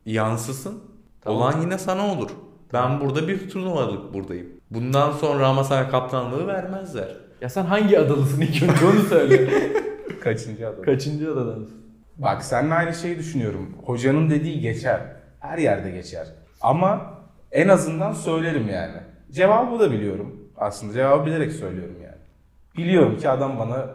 Yansısın. 0.06 0.84
Tamam. 1.22 1.42
Olan 1.42 1.62
yine 1.62 1.78
sana 1.78 2.14
olur. 2.14 2.30
Ben 2.74 3.02
burada 3.02 3.28
bir 3.28 3.50
turnuvalık 3.50 4.14
buradayım. 4.14 4.48
Bundan 4.72 5.12
sonra 5.12 5.48
ama 5.48 5.64
sana 5.64 5.90
kaptanlığı 5.90 6.48
vermezler. 6.48 7.18
Ya 7.42 7.50
sen 7.50 7.66
hangi 7.66 8.00
adalısın 8.00 8.42
ilk 8.42 8.64
önce 8.64 8.86
onu 8.86 9.00
söyle. 9.10 9.50
Kaçıncı 10.22 10.68
adam? 10.70 10.82
Kaçıncı 10.84 11.34
adadansın? 11.34 11.86
Bak 12.18 12.44
seninle 12.44 12.74
aynı 12.74 12.94
şeyi 12.94 13.18
düşünüyorum. 13.18 13.70
Hocanın 13.86 14.30
dediği 14.30 14.60
geçer. 14.60 15.02
Her 15.40 15.58
yerde 15.58 15.92
geçer. 15.92 16.28
Ama 16.62 17.02
en 17.52 17.68
azından 17.68 18.12
söylerim 18.12 18.70
yani. 18.70 18.98
Cevabı 19.32 19.80
da 19.80 19.92
biliyorum. 19.92 20.45
Aslında 20.58 20.94
cevabı 20.94 21.26
bilerek 21.26 21.52
söylüyorum 21.52 21.96
yani. 22.04 22.16
Biliyorum 22.78 23.18
ki 23.18 23.30
adam 23.30 23.60
bana 23.60 23.88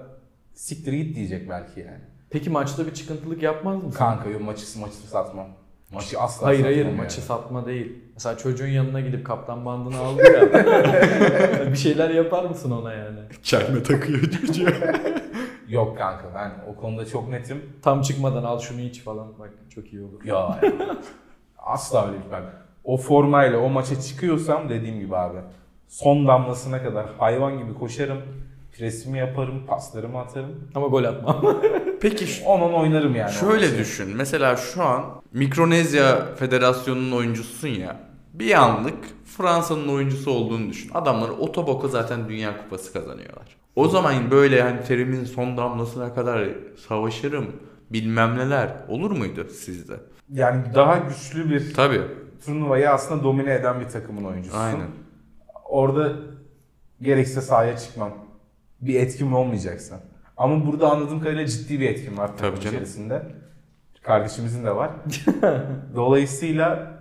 siktir 0.55 0.93
git 0.93 1.17
diyecek 1.17 1.51
belki 1.51 1.81
yani. 1.81 2.01
Peki 2.31 2.51
maçta 2.51 2.87
bir 2.87 2.95
çıkıntılık 2.95 3.43
yapmaz 3.43 3.85
mısın? 3.85 3.99
Kanka 3.99 4.29
yok 4.29 4.43
maçı 4.43 4.81
maçı 4.81 4.95
satmam. 4.95 5.47
Maçı 5.93 6.21
asla 6.21 6.47
Hayır 6.47 6.59
satmam 6.59 6.73
hayır 6.75 6.87
yani. 6.87 6.97
maçı 6.97 7.21
satma 7.21 7.67
değil. 7.67 7.93
Mesela 8.15 8.37
çocuğun 8.37 8.67
yanına 8.67 9.01
gidip 9.01 9.27
kaptan 9.27 9.65
bandını 9.67 9.99
aldı 9.99 10.23
ya. 10.23 10.53
bir 11.73 11.77
şeyler 11.77 12.11
yapar 12.11 12.45
mısın 12.45 12.71
ona 12.71 12.93
yani? 12.93 13.19
Çelme 13.43 13.83
takıyor 13.83 14.21
çocuğa. 14.23 14.71
Yok 15.69 15.99
kanka 15.99 16.25
ben 16.35 16.53
o 16.73 16.81
konuda 16.81 17.07
çok 17.07 17.29
netim. 17.29 17.63
Tam 17.83 18.03
çıkmadan 18.03 18.45
al 18.45 18.59
şunu 18.59 18.81
iç 18.81 19.03
falan 19.03 19.39
bak 19.39 19.51
çok 19.75 19.93
iyi 19.93 20.03
olur. 20.03 20.25
Ya 20.25 20.59
yani. 20.63 20.75
asla 21.59 22.07
öyle 22.09 22.27
bir 22.27 22.31
bak. 22.31 22.67
O 22.85 22.97
formayla 22.97 23.59
o 23.59 23.69
maça 23.69 24.01
çıkıyorsam 24.01 24.69
dediğim 24.69 25.01
gibi 25.01 25.17
abi. 25.17 25.39
Son 25.91 26.27
damlasına 26.29 26.83
kadar 26.83 27.07
hayvan 27.19 27.59
gibi 27.59 27.75
koşarım. 27.75 28.19
Presimi 28.79 29.19
yaparım, 29.19 29.67
paslarımı 29.67 30.19
atarım. 30.19 30.71
Ama 30.75 30.87
gol 30.87 31.05
atmam. 31.05 31.57
Peki 32.01 32.27
Onun 32.47 32.73
oynarım 32.73 33.15
yani. 33.15 33.33
Şöyle 33.33 33.79
düşün. 33.79 34.17
Mesela 34.17 34.57
şu 34.57 34.83
an 34.83 35.05
Mikronezya 35.33 36.35
Federasyonu'nun 36.37 37.13
oyuncususun 37.17 37.69
ya. 37.69 37.97
Bir 38.35 38.63
anlık 38.63 38.99
Fransa'nın 39.25 39.89
oyuncusu 39.89 40.31
olduğunu 40.31 40.69
düşün. 40.69 40.91
Adamlar 40.95 41.29
otoboka 41.29 41.89
zaten 41.89 42.29
Dünya 42.29 42.63
Kupası 42.63 42.93
kazanıyorlar. 42.93 43.57
O 43.77 43.89
zaman 43.89 44.31
böyle 44.31 44.63
hani 44.63 44.85
terimin 44.85 45.25
son 45.25 45.57
damlasına 45.57 46.15
kadar 46.15 46.49
savaşırım 46.89 47.47
bilmem 47.91 48.39
neler 48.39 48.71
olur 48.89 49.11
muydu 49.11 49.47
sizde? 49.51 49.95
Yani 50.33 50.63
daha 50.75 50.99
güçlü 50.99 51.51
bir 51.51 51.75
Tabii. 51.75 52.03
turnuvayı 52.47 52.91
aslında 52.91 53.25
domine 53.25 53.55
eden 53.55 53.81
bir 53.81 53.89
takımın 53.89 54.25
oyuncususun. 54.25 54.61
Aynen. 54.61 54.89
Orada 55.71 56.13
gerekse 57.03 57.41
sahaya 57.41 57.77
çıkmam. 57.79 58.13
Bir 58.81 59.01
etkim 59.01 59.35
olmayacaksa. 59.35 60.01
Ama 60.37 60.67
burada 60.67 60.91
anladığım 60.91 61.21
kadarıyla 61.21 61.47
ciddi 61.47 61.81
bir 61.81 61.91
etkim 61.91 62.19
var 62.19 62.31
takım 62.37 62.61
içerisinde. 62.61 63.23
Kardeşimizin 64.03 64.65
de 64.65 64.77
var. 64.77 64.91
Dolayısıyla 65.95 66.93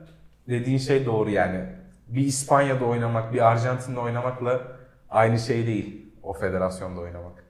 dediğin 0.50 0.78
şey 0.78 1.06
doğru 1.06 1.30
yani. 1.30 1.66
Bir 2.08 2.22
İspanya'da 2.22 2.86
oynamak, 2.86 3.34
bir 3.34 3.52
Arjantin'de 3.52 4.00
oynamakla 4.00 4.62
aynı 5.10 5.40
şey 5.40 5.68
değil. 5.68 6.06
O 6.24 6.34
federasyonda 6.34 7.02
oynamak. 7.02 7.44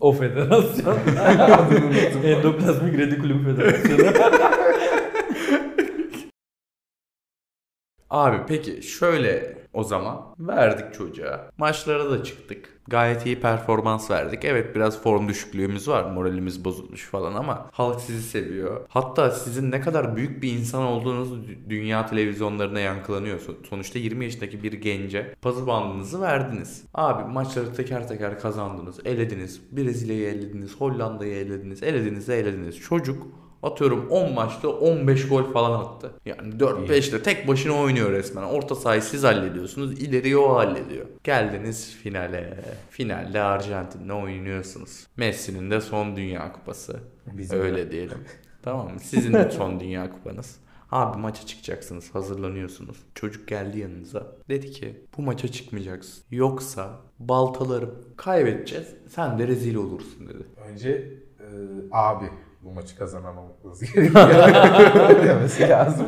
o 0.00 0.12
federasyon. 0.12 0.98
Adını 1.38 1.86
unuttum. 1.86 2.24
Endoplazmik 2.24 2.98
retikulum 2.98 3.44
federasyonu. 3.44 4.02
Abi 8.12 8.36
peki 8.48 8.82
şöyle 8.82 9.58
o 9.72 9.84
zaman 9.84 10.34
verdik 10.38 10.94
çocuğa. 10.94 11.50
Maçlara 11.58 12.10
da 12.10 12.24
çıktık. 12.24 12.68
Gayet 12.88 13.26
iyi 13.26 13.40
performans 13.40 14.10
verdik. 14.10 14.44
Evet 14.44 14.74
biraz 14.76 15.02
form 15.02 15.28
düşüklüğümüz 15.28 15.88
var. 15.88 16.10
Moralimiz 16.10 16.64
bozulmuş 16.64 17.04
falan 17.06 17.34
ama 17.34 17.66
halk 17.72 18.00
sizi 18.00 18.22
seviyor. 18.22 18.80
Hatta 18.88 19.30
sizin 19.30 19.70
ne 19.70 19.80
kadar 19.80 20.16
büyük 20.16 20.42
bir 20.42 20.52
insan 20.52 20.82
olduğunuz 20.82 21.28
dü- 21.32 21.70
dünya 21.70 22.06
televizyonlarına 22.06 22.80
yankılanıyor. 22.80 23.38
So- 23.40 23.66
Sonuçta 23.70 23.98
20 23.98 24.24
yaşındaki 24.24 24.62
bir 24.62 24.72
gence 24.72 25.34
pazı 25.42 25.66
bandınızı 25.66 26.20
verdiniz. 26.20 26.84
Abi 26.94 27.32
maçları 27.32 27.72
teker 27.74 28.08
teker 28.08 28.40
kazandınız. 28.40 29.00
Elediniz. 29.04 29.60
Brezilya'yı 29.72 30.28
elediniz. 30.28 30.76
Hollanda'yı 30.80 31.34
elediniz. 31.34 31.82
Elediniz 31.82 32.28
elediniz. 32.28 32.80
Çocuk 32.80 33.26
Atıyorum 33.62 34.08
10 34.10 34.32
maçta 34.32 34.68
15 34.68 35.28
gol 35.28 35.52
falan 35.52 35.80
attı. 35.80 36.10
Yani 36.26 36.54
4-5'te 36.54 37.22
tek 37.22 37.48
başına 37.48 37.72
oynuyor 37.72 38.12
resmen. 38.12 38.42
Orta 38.42 38.74
sahayı 38.74 39.02
siz 39.02 39.24
hallediyorsunuz. 39.24 40.02
ileriyi 40.02 40.36
o 40.36 40.54
hallediyor. 40.54 41.06
Geldiniz 41.24 41.96
finale. 42.02 42.58
Finalde 42.90 43.40
Arjantin'le 43.40 44.10
oynuyorsunuz. 44.10 45.06
Messi'nin 45.16 45.70
de 45.70 45.80
son 45.80 46.16
Dünya 46.16 46.52
Kupası. 46.52 47.00
Bizim 47.26 47.58
de. 47.58 47.62
Öyle 47.62 47.90
diyelim. 47.90 48.18
Tamam 48.62 48.94
mı? 48.94 49.00
Sizin 49.00 49.32
de 49.32 49.50
son 49.50 49.80
Dünya 49.80 50.12
Kupanız. 50.12 50.56
Abi 50.90 51.18
maça 51.18 51.46
çıkacaksınız, 51.46 52.14
hazırlanıyorsunuz. 52.14 52.96
Çocuk 53.14 53.48
geldi 53.48 53.78
yanınıza. 53.78 54.26
Dedi 54.48 54.70
ki 54.70 55.06
bu 55.16 55.22
maça 55.22 55.48
çıkmayacaksın. 55.48 56.24
Yoksa 56.30 57.00
baltalarım 57.18 57.94
kaybedeceğiz. 58.16 58.86
Sen 59.08 59.38
de 59.38 59.48
rezil 59.48 59.74
olursun 59.74 60.28
dedi. 60.28 60.46
Önce 60.68 60.90
e, 61.40 61.46
abi 61.92 62.30
bu 62.62 62.70
maçı 62.72 62.98
kazanamamamız 62.98 63.80
gerekiyor 63.94 64.28
demesi 65.26 65.68
lazım. 65.68 66.06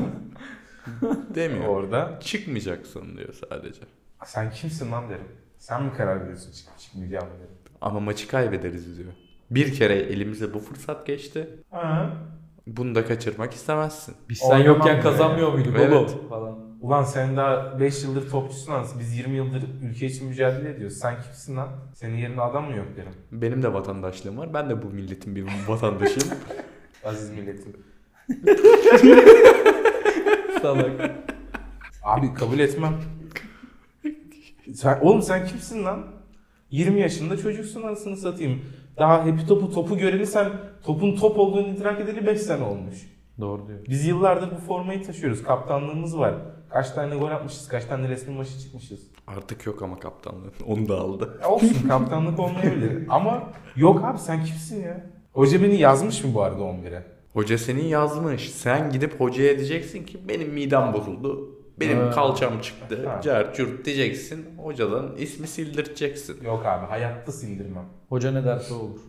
Demiyor. 1.34 1.64
Orada 1.68 2.18
Çıkmayacaksın 2.20 3.16
diyor 3.16 3.34
sadece. 3.50 3.80
sen 4.24 4.50
kimsin 4.50 4.92
lan 4.92 5.08
derim. 5.08 5.28
Sen 5.58 5.82
mi 5.82 5.92
karar 5.96 6.20
veriyorsun 6.20 6.52
çıkıp 6.52 6.78
çıkmayacağım 6.78 7.26
derim. 7.26 7.54
Ama 7.80 8.00
maçı 8.00 8.28
kaybederiz 8.28 8.98
diyor. 8.98 9.12
Bir 9.50 9.74
kere 9.74 9.94
elimize 9.94 10.54
bu 10.54 10.58
fırsat 10.58 11.06
geçti. 11.06 11.48
Ha. 11.70 12.10
Bunu 12.66 12.94
da 12.94 13.04
kaçırmak 13.06 13.52
istemezsin. 13.54 14.14
Biz 14.28 14.38
sen 14.38 14.50
Oynamam 14.50 14.66
yokken 14.66 14.96
be. 14.96 15.00
kazanmıyor 15.00 15.52
muyduk 15.52 15.74
Evet. 15.78 15.92
oğlum 15.92 16.28
falan. 16.28 16.58
Ulan 16.84 17.04
sen 17.04 17.36
daha 17.36 17.80
5 17.80 18.04
yıldır 18.04 18.30
topçusun 18.30 18.72
lan. 18.72 18.86
Biz 18.98 19.18
20 19.18 19.36
yıldır 19.36 19.62
ülke 19.82 20.06
için 20.06 20.28
mücadele 20.28 20.70
ediyoruz. 20.70 20.96
Sen 20.96 21.22
kimsin 21.22 21.56
lan? 21.56 21.68
Senin 21.94 22.16
yerine 22.16 22.40
adam 22.40 22.64
mı 22.64 22.76
yok 22.76 22.86
derim. 22.96 23.12
Benim 23.32 23.62
de 23.62 23.74
vatandaşlığım 23.74 24.38
var. 24.38 24.54
Ben 24.54 24.70
de 24.70 24.82
bu 24.82 24.86
milletin 24.86 25.36
bir 25.36 25.46
vatandaşıyım. 25.68 26.28
Aziz 27.04 27.30
milletim. 27.30 27.76
Salak. 30.62 31.10
Abi 32.02 32.34
kabul 32.34 32.58
etmem. 32.58 32.94
Sen, 34.74 35.00
oğlum 35.00 35.22
sen 35.22 35.46
kimsin 35.46 35.84
lan? 35.84 36.06
20 36.70 37.00
yaşında 37.00 37.36
çocuksun 37.36 37.82
anasını 37.82 38.16
satayım. 38.16 38.62
Daha 38.98 39.26
hepi 39.26 39.46
topu 39.46 39.72
topu 39.72 39.98
göreli 39.98 40.26
sen 40.26 40.48
topun 40.84 41.16
top 41.16 41.38
olduğunu 41.38 41.68
idrak 41.68 42.00
edeli 42.00 42.26
5 42.26 42.40
sene 42.40 42.62
olmuş. 42.62 42.96
Doğru 43.40 43.68
diyor. 43.68 43.78
Biz 43.88 44.06
yıllardır 44.06 44.50
bu 44.50 44.56
formayı 44.60 45.02
taşıyoruz. 45.06 45.42
Kaptanlığımız 45.42 46.18
var. 46.18 46.34
Kaç 46.70 46.90
tane 46.90 47.16
gol 47.16 47.30
atmışız, 47.30 47.68
kaç 47.68 47.84
tane 47.84 48.08
resmi 48.08 48.34
maçı 48.34 48.58
çıkmışız. 48.58 49.00
Artık 49.26 49.66
yok 49.66 49.82
ama 49.82 49.98
kaptanlığı. 49.98 50.50
Onu 50.66 50.88
da 50.88 50.98
aldı. 51.00 51.38
Ya 51.42 51.48
olsun 51.48 51.88
kaptanlık 51.88 52.38
olmayabilir. 52.38 53.06
Ama 53.08 53.42
yok 53.76 54.04
abi 54.04 54.18
sen 54.18 54.44
kimsin 54.44 54.82
ya? 54.82 55.06
Hoca 55.32 55.62
beni 55.62 55.76
yazmış 55.76 56.24
mı 56.24 56.34
bu 56.34 56.42
arada 56.42 56.62
11'e? 56.62 57.02
Hoca 57.32 57.58
senin 57.58 57.84
yazmış. 57.84 58.50
Sen 58.50 58.90
gidip 58.92 59.20
hocaya 59.20 59.58
diyeceksin 59.58 60.04
ki 60.06 60.28
benim 60.28 60.52
midem 60.52 60.92
bozuldu. 60.92 61.50
Benim 61.80 61.98
Ha. 61.98 62.10
kalçam 62.10 62.60
çıktı. 62.60 63.08
Ha. 63.08 63.20
Cart 63.20 63.56
cürt 63.56 63.84
diyeceksin. 63.84 64.46
Hocadan 64.62 65.16
ismi 65.16 65.46
sildireceksin. 65.46 66.44
Yok 66.44 66.66
abi 66.66 66.86
hayatta 66.86 67.32
sildirmem. 67.32 67.84
Hoca 68.08 68.30
ne 68.32 68.44
derse 68.44 68.74
olur. 68.74 69.00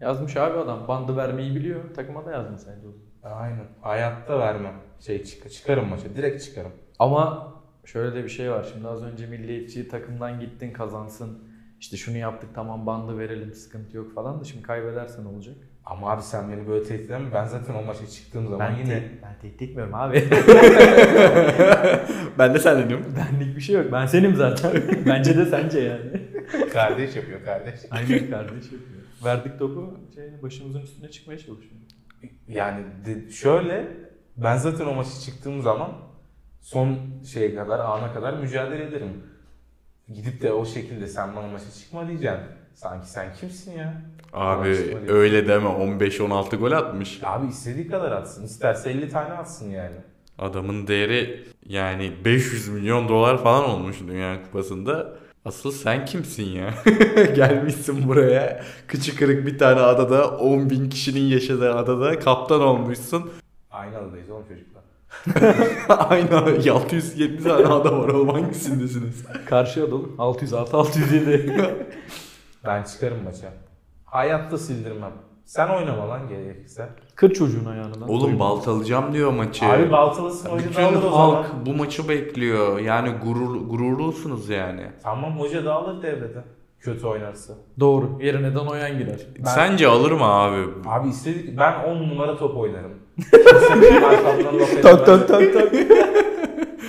Yazmış 0.00 0.36
abi 0.36 0.58
adam. 0.58 0.88
Bandı 0.88 1.16
vermeyi 1.16 1.54
biliyor. 1.54 1.80
Takıma 1.96 2.26
da 2.26 2.30
yazmış 2.32 2.60
sence 2.60 2.86
olur. 2.86 2.96
Aynen. 3.24 3.66
Hayatta 3.82 4.38
vermem. 4.38 4.74
Şey 5.00 5.24
çık 5.24 5.52
çıkarım 5.52 5.88
maça. 5.88 6.14
Direkt 6.16 6.44
çıkarım. 6.44 6.72
Ama 6.98 7.52
şöyle 7.84 8.14
de 8.14 8.24
bir 8.24 8.28
şey 8.28 8.50
var. 8.50 8.66
Şimdi 8.72 8.88
az 8.88 9.02
önce 9.04 9.26
milliyetçi 9.26 9.88
takımdan 9.88 10.40
gittin 10.40 10.72
kazansın. 10.72 11.38
İşte 11.80 11.96
şunu 11.96 12.16
yaptık 12.16 12.50
tamam 12.54 12.86
bandı 12.86 13.18
verelim 13.18 13.54
sıkıntı 13.54 13.96
yok 13.96 14.14
falan 14.14 14.40
da 14.40 14.44
şimdi 14.44 14.62
kaybedersen 14.62 15.24
olacak. 15.24 15.56
Ama 15.84 16.10
abi 16.10 16.22
sen 16.22 16.52
beni 16.52 16.68
böyle 16.68 16.84
tehdit 16.84 17.06
edeme. 17.06 17.32
Ben 17.34 17.44
zaten 17.44 17.74
o 17.74 17.82
maça 17.82 18.06
çıktığım 18.06 18.48
zaman 18.48 18.60
Ben, 18.72 18.76
yine... 18.78 19.00
te- 19.00 19.10
ben 19.22 19.38
tehdit 19.42 19.62
etmiyorum 19.62 19.94
abi. 19.94 20.14
ben 22.38 22.54
de 22.54 22.58
sen 22.58 22.78
dedim. 22.78 23.00
Benlik 23.16 23.56
bir 23.56 23.60
şey 23.60 23.76
yok. 23.76 23.92
Ben 23.92 24.06
senim 24.06 24.34
zaten. 24.36 24.72
Bence 25.06 25.36
de 25.36 25.46
sence 25.46 25.80
yani. 25.80 26.22
kardeş 26.72 27.16
yapıyor 27.16 27.44
kardeş. 27.44 27.80
Aynen 27.90 28.30
kardeş 28.30 28.64
yapıyor. 28.64 28.80
Verdik 29.24 29.58
topu 29.58 30.00
şey, 30.14 30.42
başımızın 30.42 30.80
üstüne 30.80 31.10
çıkmaya 31.10 31.38
çalışıyor. 31.38 31.74
Yani 32.48 32.82
şöyle 33.32 33.86
ben 34.36 34.56
zaten 34.56 34.86
o 34.86 34.94
maça 34.94 35.20
çıktığım 35.20 35.62
zaman 35.62 35.92
son 36.60 36.98
şeye 37.32 37.54
kadar 37.54 37.78
ana 37.78 38.12
kadar 38.12 38.34
mücadele 38.34 38.84
ederim. 38.84 39.22
Gidip 40.14 40.42
de 40.42 40.52
o 40.52 40.66
şekilde 40.66 41.06
sen 41.06 41.36
bana 41.36 41.46
maça 41.46 41.70
çıkma 41.80 42.08
diyeceksin. 42.08 42.40
Sanki 42.74 43.10
sen 43.10 43.34
kimsin 43.40 43.72
ya? 43.72 44.02
Abi 44.32 44.68
öyle 45.08 45.48
deme 45.48 45.68
15-16 45.68 46.56
gol 46.56 46.72
atmış. 46.72 47.20
Abi 47.22 47.46
istediği 47.46 47.88
kadar 47.88 48.12
atsın. 48.12 48.44
İsterse 48.44 48.90
50 48.90 49.08
tane 49.08 49.32
atsın 49.32 49.70
yani. 49.70 49.96
Adamın 50.38 50.86
değeri 50.86 51.44
yani 51.66 52.12
500 52.24 52.68
milyon 52.68 53.08
dolar 53.08 53.42
falan 53.42 53.64
olmuş 53.64 53.96
Dünya 54.08 54.42
Kupası'nda. 54.42 55.16
Asıl 55.44 55.72
sen 55.72 56.04
kimsin 56.04 56.44
ya? 56.48 56.74
Gelmişsin 57.36 58.08
buraya. 58.08 58.64
Kıçı 58.86 59.16
kırık 59.16 59.46
bir 59.46 59.58
tane 59.58 59.80
adada 59.80 60.38
10 60.38 60.70
bin 60.70 60.88
kişinin 60.90 61.20
yaşadığı 61.20 61.74
adada 61.74 62.18
kaptan 62.18 62.60
olmuşsun. 62.60 63.30
Aynı 63.70 63.98
adadayız 63.98 64.30
oğlum 64.30 64.44
çocuklar. 64.48 64.84
Aynı 66.10 66.36
670 66.72 67.44
tane 67.44 67.66
adam 67.66 67.98
var 68.00 68.08
oğlum 68.08 68.28
hangisindesiniz? 68.28 69.24
Karşıya 69.46 69.90
dolu. 69.90 70.14
606 70.18 70.76
607. 70.76 71.74
Ben 72.64 72.82
çıkarım 72.82 73.24
maça. 73.24 73.52
Hayatta 74.04 74.58
sildirmem. 74.58 75.12
Sen 75.44 75.68
oynama 75.68 76.08
lan 76.08 76.28
gerekirse. 76.28 76.88
Kır 77.14 77.30
çocuğun 77.34 77.64
ayağını 77.64 78.00
lan. 78.00 78.08
Oğlum 78.08 78.38
baltalayacağım 78.38 79.12
diyor 79.14 79.32
maçı. 79.32 79.66
Abi 79.66 79.90
baltalısın 79.92 80.48
oyunu 80.50 80.64
da 80.64 80.68
Bütün 80.70 80.82
alır 80.82 81.02
o 81.04 81.18
halk 81.18 81.46
zaman. 81.46 81.66
bu 81.66 81.74
maçı 81.74 82.08
bekliyor. 82.08 82.78
Yani 82.78 83.10
gurur, 83.24 83.56
gururlusunuz 83.56 84.48
yani. 84.48 84.82
Tamam 85.02 85.38
hoca 85.38 85.64
da 85.64 85.74
alır 85.74 86.02
devrede. 86.02 86.44
Kötü 86.80 87.06
oynarsa. 87.06 87.52
Doğru. 87.80 88.18
Yerine 88.20 88.54
Danoyan 88.54 88.98
girer. 88.98 89.20
Ben- 89.38 89.44
Sence 89.44 89.88
alır 89.88 90.12
mı 90.12 90.24
abi? 90.24 90.64
Abi 90.86 91.08
istedik 91.08 91.58
ben 91.58 91.84
10 91.84 91.96
numara 91.96 92.36
top 92.36 92.56
oynarım. 92.56 92.92
Kimse 93.16 93.82
benim 93.82 94.04
arkamdan 94.04 94.60
laf 94.60 94.72
edemez. 94.72 94.82
tak 95.06 95.28
tak. 95.28 95.42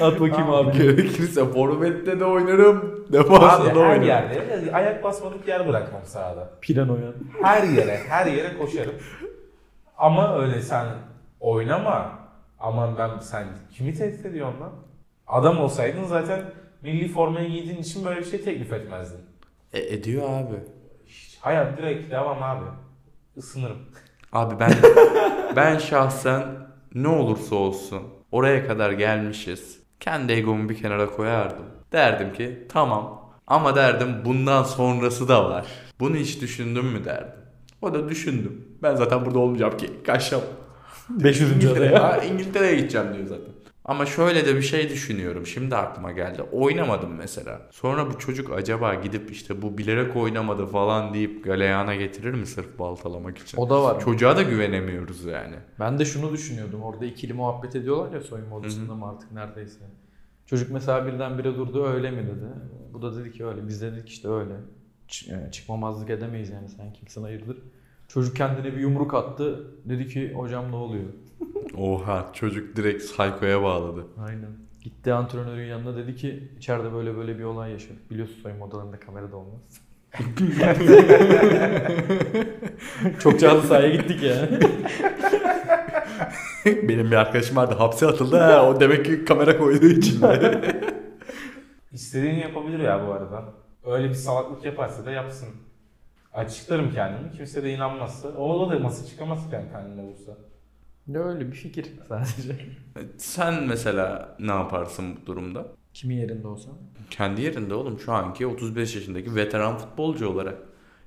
At 0.01 0.19
bakayım 0.19 0.49
abi. 0.49 0.77
Gerekirse 0.77 1.45
forvette 1.45 2.19
de 2.19 2.25
oynarım. 2.25 3.05
Defansında 3.13 3.75
da 3.75 3.79
her 3.79 3.89
oynarım. 3.89 4.03
yerde 4.03 4.71
ayak 4.73 5.03
basmadık 5.03 5.47
yer 5.47 5.67
bırakmam 5.67 6.01
sahada. 6.05 6.49
Plan 6.62 6.89
oyan. 6.89 7.13
Her 7.43 7.63
yere, 7.63 7.97
her 8.10 8.25
yere 8.25 8.58
koşarım. 8.58 8.93
Ama 9.97 10.38
öyle 10.39 10.62
sen 10.62 10.86
oynama. 11.39 12.19
Aman 12.60 12.97
ben 12.97 13.19
sen 13.19 13.47
kimi 13.71 13.93
tehdit 13.93 14.25
ediyorsun 14.25 14.62
lan? 14.62 14.71
Adam 15.27 15.60
olsaydın 15.60 16.03
zaten 16.03 16.41
milli 16.81 17.08
formayı 17.08 17.49
giydiğin 17.49 17.77
için 17.77 18.05
böyle 18.05 18.19
bir 18.19 18.25
şey 18.25 18.41
teklif 18.41 18.73
etmezdin. 18.73 19.19
E, 19.73 19.79
ediyor 19.79 20.23
abi. 20.29 20.55
Hiç. 21.05 21.38
Hayat 21.41 21.77
direkt 21.77 22.12
devam 22.12 22.43
abi. 22.43 22.65
Isınırım. 23.36 23.77
Abi 24.34 24.60
ben 24.60 24.71
ben 25.55 25.77
şahsen 25.77 26.43
ne 26.95 27.08
olursa 27.08 27.55
olsun 27.55 28.03
oraya 28.31 28.67
kadar 28.67 28.91
gelmişiz. 28.91 29.74
Kendi 29.99 30.34
egomu 30.34 30.69
bir 30.69 30.81
kenara 30.81 31.10
koyardım. 31.10 31.65
Derdim 31.91 32.34
ki 32.34 32.65
tamam 32.69 33.31
ama 33.47 33.75
derdim 33.75 34.15
bundan 34.25 34.63
sonrası 34.63 35.27
da 35.27 35.49
var. 35.49 35.65
Bunu 35.99 36.15
hiç 36.15 36.41
düşündün 36.41 36.86
mü 36.86 37.05
derdim. 37.05 37.39
O 37.81 37.93
da 37.93 38.10
düşündüm. 38.10 38.65
Ben 38.84 38.95
zaten 38.95 39.25
burada 39.25 39.39
olmayacağım 39.39 39.77
ki. 39.77 39.89
Kaçacağım. 40.05 40.43
500. 41.10 41.51
İngiltere'ye, 41.51 41.99
adaya. 41.99 42.23
İngiltere'ye 42.23 42.75
gideceğim 42.75 43.08
diyor 43.13 43.27
zaten. 43.27 43.54
Ama 43.85 44.05
şöyle 44.05 44.45
de 44.45 44.55
bir 44.55 44.61
şey 44.61 44.89
düşünüyorum. 44.89 45.45
Şimdi 45.45 45.75
aklıma 45.75 46.11
geldi. 46.11 46.41
Oynamadım 46.41 47.15
mesela. 47.15 47.61
Sonra 47.71 48.09
bu 48.09 48.19
çocuk 48.19 48.51
acaba 48.53 48.93
gidip 48.95 49.31
işte 49.31 49.61
bu 49.61 49.77
bilerek 49.77 50.15
oynamadı 50.15 50.65
falan 50.65 51.13
deyip 51.13 51.43
galeyana 51.43 51.95
getirir 51.95 52.33
mi 52.33 52.45
sırf 52.45 52.79
baltalamak 52.79 53.37
için? 53.37 53.57
O 53.57 53.69
da 53.69 53.83
var. 53.83 53.99
Çocuğa 53.99 54.37
da 54.37 54.41
güvenemiyoruz 54.41 55.25
yani. 55.25 55.55
Ben 55.79 55.99
de 55.99 56.05
şunu 56.05 56.31
düşünüyordum. 56.33 56.81
Orada 56.83 57.05
ikili 57.05 57.33
muhabbet 57.33 57.75
ediyorlar 57.75 58.13
ya 58.13 58.21
soyunma 58.21 58.55
odasında 58.55 58.95
mı 58.95 59.09
artık 59.09 59.31
neredeyse. 59.31 59.79
Çocuk 60.45 60.71
mesela 60.71 61.05
birdenbire 61.07 61.55
durdu 61.55 61.85
öyle 61.85 62.11
mi 62.11 62.27
dedi. 62.27 62.45
Bu 62.93 63.01
da 63.01 63.15
dedi 63.19 63.31
ki 63.31 63.45
öyle. 63.45 63.67
Biz 63.67 63.81
de 63.81 63.91
dedik 63.91 64.09
işte 64.09 64.27
öyle. 64.29 64.53
Ç- 65.09 65.31
yani 65.31 65.51
çıkmamazlık 65.51 66.09
edemeyiz 66.09 66.49
yani 66.49 66.69
sen 66.69 66.93
kimsin 66.93 67.23
hayırdır. 67.23 67.57
Çocuk 68.15 68.36
kendine 68.36 68.65
bir 68.65 68.78
yumruk 68.78 69.13
attı. 69.13 69.67
Dedi 69.86 70.08
ki 70.08 70.34
hocam 70.34 70.71
ne 70.71 70.75
oluyor? 70.75 71.06
Oha 71.78 72.30
çocuk 72.34 72.75
direkt 72.75 73.04
saykoya 73.04 73.63
bağladı. 73.63 74.06
Aynen. 74.28 74.49
Gitti 74.82 75.13
antrenörün 75.13 75.65
yanına 75.65 75.97
dedi 75.97 76.15
ki 76.15 76.51
içeride 76.58 76.93
böyle 76.93 77.17
böyle 77.17 77.39
bir 77.39 77.43
olay 77.43 77.71
yaşadık. 77.71 78.12
Biliyorsun 78.12 78.41
soyunma 78.41 78.65
odalarında 78.65 78.99
kamera 78.99 79.32
da 79.32 79.38
olmaz. 79.38 79.62
Çok 83.19 83.39
çağlı 83.39 83.62
sahaya 83.62 83.89
gittik 83.89 84.23
ya. 84.23 84.49
Benim 86.89 87.12
bir 87.12 87.15
arkadaşım 87.15 87.56
vardı 87.56 87.75
hapse 87.78 88.08
atıldı. 88.08 88.38
Ha, 88.38 88.69
o 88.69 88.80
demek 88.80 89.06
ki 89.06 89.25
kamera 89.25 89.58
koyduğu 89.58 89.86
için. 89.86 90.21
İstediğini 91.91 92.39
yapabilir 92.39 92.80
ya 92.80 93.08
bu 93.08 93.12
arada. 93.12 93.43
Öyle 93.86 94.10
bir 94.10 94.13
salaklık 94.13 94.65
yaparsa 94.65 95.06
da 95.06 95.12
yapsın. 95.12 95.49
Açıklarım 96.35 96.91
kendimi. 96.93 97.31
Kimse 97.31 97.63
de 97.63 97.73
inanmazsa. 97.73 98.27
O 98.27 98.71
da 98.71 98.79
masa 98.79 99.05
çıkamaz 99.07 99.49
kendi 99.51 99.71
kendine 99.71 100.03
vursa. 100.03 100.37
Ne 101.07 101.19
öyle 101.19 101.47
bir 101.47 101.55
fikir 101.55 101.91
sadece. 102.07 102.55
Sen 103.17 103.63
mesela 103.63 104.35
ne 104.39 104.51
yaparsın 104.51 105.17
bu 105.21 105.25
durumda? 105.25 105.65
Kimin 105.93 106.15
yerinde 106.15 106.47
olsam? 106.47 106.73
Kendi 107.09 107.41
yerinde 107.41 107.73
oğlum 107.73 107.99
şu 107.99 108.13
anki 108.13 108.47
35 108.47 108.95
yaşındaki 108.95 109.35
veteran 109.35 109.77
futbolcu 109.77 110.29
olarak. 110.29 110.57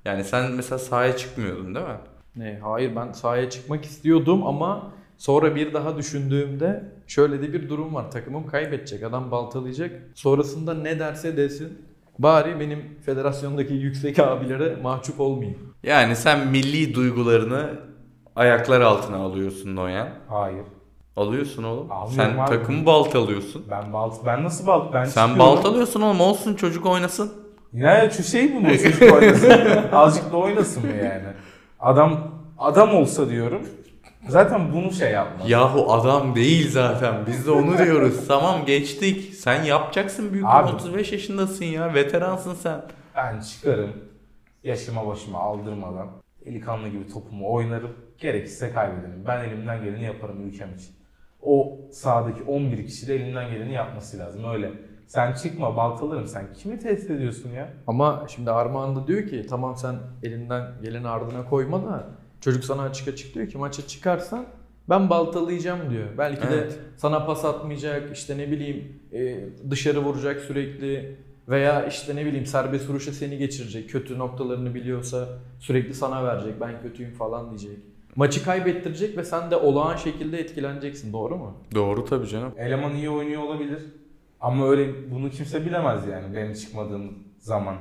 Yani 0.05 0.23
sen 0.23 0.51
mesela 0.51 0.79
sahaya 0.79 1.17
çıkmıyordun 1.17 1.75
değil 1.75 1.85
mi? 1.85 1.97
Ne? 2.35 2.59
Hayır 2.63 2.95
ben 2.95 3.11
sahaya 3.11 3.49
çıkmak 3.49 3.85
istiyordum 3.85 4.47
ama 4.47 4.93
sonra 5.17 5.55
bir 5.55 5.73
daha 5.73 5.97
düşündüğümde 5.97 6.91
şöyle 7.07 7.41
de 7.41 7.53
bir 7.53 7.69
durum 7.69 7.95
var. 7.95 8.11
Takımım 8.11 8.47
kaybedecek. 8.47 9.03
Adam 9.03 9.31
baltalayacak. 9.31 10.01
Sonrasında 10.15 10.73
ne 10.73 10.99
derse 10.99 11.37
desin. 11.37 11.88
Bari 12.19 12.59
benim 12.59 12.97
federasyondaki 13.05 13.73
yüksek 13.73 14.19
abilere 14.19 14.75
mahcup 14.81 15.19
olmayayım. 15.19 15.59
Yani 15.83 16.15
sen 16.15 16.47
milli 16.47 16.95
duygularını 16.95 17.79
ayaklar 18.35 18.81
altına 18.81 19.17
alıyorsun 19.17 19.75
Noyan. 19.75 20.07
Hayır. 20.29 20.65
Alıyorsun 21.15 21.63
oğlum. 21.63 21.91
Almıyorum 21.91 22.33
sen 22.33 22.37
abi. 22.39 22.49
takımı 22.49 22.85
baltalıyorsun. 22.85 23.65
Ben 23.71 23.93
balt 23.93 24.25
ben 24.25 24.43
nasıl 24.43 24.67
balt 24.67 24.93
ben 24.93 25.05
Sen 25.05 25.39
baltalıyorsun 25.39 26.01
oğlum 26.01 26.21
olsun 26.21 26.55
çocuk 26.55 26.85
oynasın. 26.85 27.31
Ya 27.73 28.09
şu 28.09 28.23
şey 28.23 28.55
bu 28.55 28.59
mu? 28.59 28.77
Çocuk 28.77 29.13
oynasın. 29.13 29.51
Azıcık 29.91 30.31
da 30.31 30.37
oynasın 30.37 30.85
mı 30.85 30.91
yani? 30.91 31.27
Adam 31.79 32.31
adam 32.57 32.95
olsa 32.95 33.29
diyorum. 33.29 33.61
Zaten 34.27 34.73
bunu 34.73 34.91
şey 34.91 35.11
yapmaz. 35.11 35.49
Yahu 35.49 35.93
adam 35.93 36.35
değil 36.35 36.71
zaten. 36.71 37.15
Biz 37.27 37.47
de 37.47 37.51
onu 37.51 37.77
diyoruz. 37.77 38.15
tamam 38.27 38.65
geçtik. 38.65 39.33
Sen 39.33 39.63
yapacaksın 39.63 40.33
büyük 40.33 40.45
Abi. 40.47 40.71
35 40.71 41.11
yaşındasın 41.11 41.65
ya. 41.65 41.93
Veteransın 41.93 42.53
sen. 42.53 42.81
Ben 43.15 43.39
çıkarım. 43.39 43.91
Yaşıma 44.63 45.07
başıma 45.07 45.39
aldırmadan. 45.39 46.07
Delikanlı 46.45 46.87
gibi 46.87 47.07
topumu 47.07 47.53
oynarım. 47.53 47.91
Gerekirse 48.17 48.73
kaybederim. 48.73 49.23
Ben 49.27 49.43
elimden 49.43 49.83
geleni 49.83 50.03
yaparım 50.03 50.47
ülkem 50.47 50.75
için. 50.75 50.95
O 51.41 51.77
sahadaki 51.91 52.43
11 52.43 52.85
kişi 52.87 53.07
de 53.07 53.15
elinden 53.15 53.51
geleni 53.51 53.73
yapması 53.73 54.19
lazım. 54.19 54.43
Öyle. 54.53 54.71
Sen 55.07 55.33
çıkma 55.33 55.77
baltalarım. 55.77 56.27
Sen 56.27 56.53
kimi 56.53 56.79
tehdit 56.79 57.11
ediyorsun 57.11 57.49
ya? 57.49 57.69
Ama 57.87 58.25
şimdi 58.27 58.51
Armağan 58.51 58.95
da 58.95 59.07
diyor 59.07 59.27
ki 59.27 59.45
tamam 59.49 59.77
sen 59.77 59.95
elinden 60.23 60.63
geleni 60.81 61.07
ardına 61.07 61.45
koyma 61.49 61.83
da 61.83 62.07
çocuk 62.41 62.63
sana 62.63 62.81
açık 62.81 63.07
açık 63.07 63.35
diyor 63.35 63.49
ki 63.49 63.57
maça 63.57 63.87
çıkarsan 63.87 64.45
ben 64.89 65.09
baltalayacağım 65.09 65.89
diyor. 65.89 66.07
Belki 66.17 66.41
Evet. 66.51 66.71
de 66.71 66.75
sana 66.97 67.25
pas 67.25 67.45
atmayacak 67.45 68.17
işte 68.17 68.37
ne 68.37 68.51
bileyim 68.51 68.99
e, 69.13 69.39
dışarı 69.69 69.99
vuracak 69.99 70.41
sürekli 70.41 71.15
veya 71.49 71.85
işte 71.85 72.15
ne 72.15 72.25
bileyim 72.25 72.45
serbest 72.45 72.89
vuruşa 72.89 73.11
seni 73.11 73.37
geçirecek. 73.37 73.89
Kötü 73.89 74.17
noktalarını 74.19 74.75
biliyorsa 74.75 75.29
sürekli 75.59 75.93
sana 75.93 76.23
verecek. 76.25 76.61
Ben 76.61 76.81
kötüyüm 76.81 77.11
falan 77.13 77.49
diyecek. 77.49 77.77
Maçı 78.15 78.43
kaybettirecek 78.45 79.17
ve 79.17 79.23
sen 79.23 79.51
de 79.51 79.55
olağan 79.55 79.95
şekilde 79.95 80.39
etkileneceksin. 80.39 81.13
Doğru 81.13 81.37
mu? 81.37 81.53
Doğru 81.75 82.05
tabii 82.05 82.27
canım. 82.27 82.53
Eleman 82.57 82.95
iyi 82.95 83.09
oynuyor 83.09 83.41
olabilir. 83.43 83.79
Ama 84.41 84.69
öyle 84.69 85.11
bunu 85.11 85.29
kimse 85.29 85.65
bilemez 85.65 86.07
yani. 86.07 86.35
Benim 86.35 86.53
çıkmadığım 86.53 87.13
zaman 87.39 87.75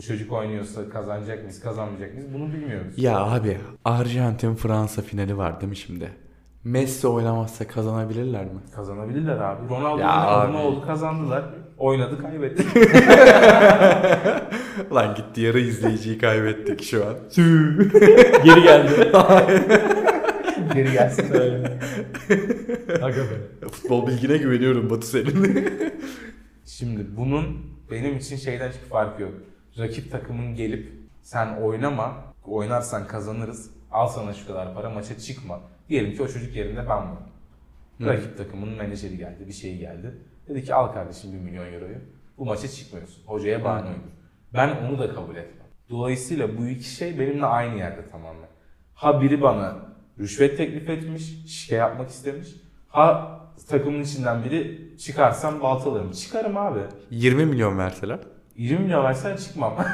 bu 0.00 0.04
çocuk 0.04 0.32
oynuyorsa 0.32 0.88
kazanacak 0.88 1.42
mıyız, 1.42 1.60
kazanmayacak 1.60 2.14
mıyız 2.14 2.34
bunu 2.34 2.52
bilmiyoruz. 2.52 2.94
Ya 2.96 3.18
abi 3.18 3.58
Arjantin 3.84 4.54
Fransa 4.54 5.02
finali 5.02 5.38
var 5.38 5.60
değil 5.60 5.70
mi 5.70 5.76
şimdi? 5.76 6.10
Messi 6.64 7.08
oynamazsa 7.08 7.68
kazanabilirler 7.68 8.44
mi? 8.44 8.60
Kazanabilirler 8.74 9.36
abi. 9.36 9.68
Ronaldo 9.68 10.52
ne 10.52 10.56
oldu 10.56 10.86
kazandılar. 10.86 11.44
Oynadı 11.78 12.22
kaybetti. 12.22 12.64
Lan 14.94 15.14
gitti 15.14 15.40
yarı 15.40 15.60
izleyiciyi 15.60 16.18
kaybettik 16.18 16.82
şu 16.82 17.06
an. 17.06 17.14
Geri 18.44 18.62
geldi. 18.62 18.92
Geri 20.74 20.92
gelsin. 20.92 21.34
Be. 21.34 21.78
Futbol 23.72 24.06
bilgine 24.06 24.36
güveniyorum 24.36 24.90
Batu 24.90 25.06
senin. 25.06 25.68
Şimdi 26.66 27.06
bunun 27.16 27.44
benim 27.90 28.16
için 28.16 28.36
şeyden 28.36 28.68
hiçbir 28.68 28.88
farkı 28.88 29.22
yok. 29.22 29.32
Rakip 29.78 30.10
takımın 30.10 30.54
gelip 30.54 30.92
sen 31.22 31.56
oynama, 31.56 32.14
oynarsan 32.46 33.06
kazanırız. 33.06 33.70
Al 33.90 34.08
sana 34.08 34.32
şu 34.32 34.46
kadar 34.46 34.74
para 34.74 34.90
maça 34.90 35.18
çıkma. 35.18 35.60
Diyelim 35.88 36.14
ki 36.14 36.22
o 36.22 36.28
çocuk 36.28 36.56
yerinde 36.56 36.80
ben 36.80 36.88
varım. 36.88 37.30
Rakip 38.00 38.36
takımın 38.38 38.68
menajeri 38.68 39.18
geldi, 39.18 39.46
bir 39.46 39.52
şey 39.52 39.78
geldi. 39.78 40.14
Dedi 40.48 40.64
ki 40.64 40.74
al 40.74 40.92
kardeşim 40.92 41.32
1 41.32 41.38
milyon 41.38 41.72
euroyu. 41.72 41.98
Bu 42.38 42.44
maça 42.44 42.68
çıkmıyorsun. 42.68 43.22
Hocaya 43.26 43.64
bahane 43.64 43.88
uydur. 43.88 44.10
Ben 44.54 44.76
onu 44.86 44.98
da 44.98 45.14
kabul 45.14 45.36
etmem. 45.36 45.66
Dolayısıyla 45.90 46.58
bu 46.58 46.66
iki 46.66 46.84
şey 46.84 47.18
benimle 47.18 47.46
aynı 47.46 47.78
yerde 47.78 48.06
tamamen. 48.06 48.48
Ha 48.94 49.22
biri 49.22 49.42
bana 49.42 49.76
rüşvet 50.18 50.56
teklif 50.56 50.88
etmiş, 50.88 51.46
şike 51.46 51.76
yapmak 51.76 52.10
istemiş. 52.10 52.48
Ha 52.88 53.40
takımın 53.68 54.02
içinden 54.02 54.44
biri 54.44 54.90
çıkarsam 54.98 55.60
baltalarım. 55.60 56.12
Çıkarım 56.12 56.56
abi. 56.56 56.80
20 57.10 57.46
milyon 57.46 57.78
verseler. 57.78 58.18
20 58.56 58.84
milyon 58.84 59.04
versen 59.04 59.36
çıkmam. 59.36 59.76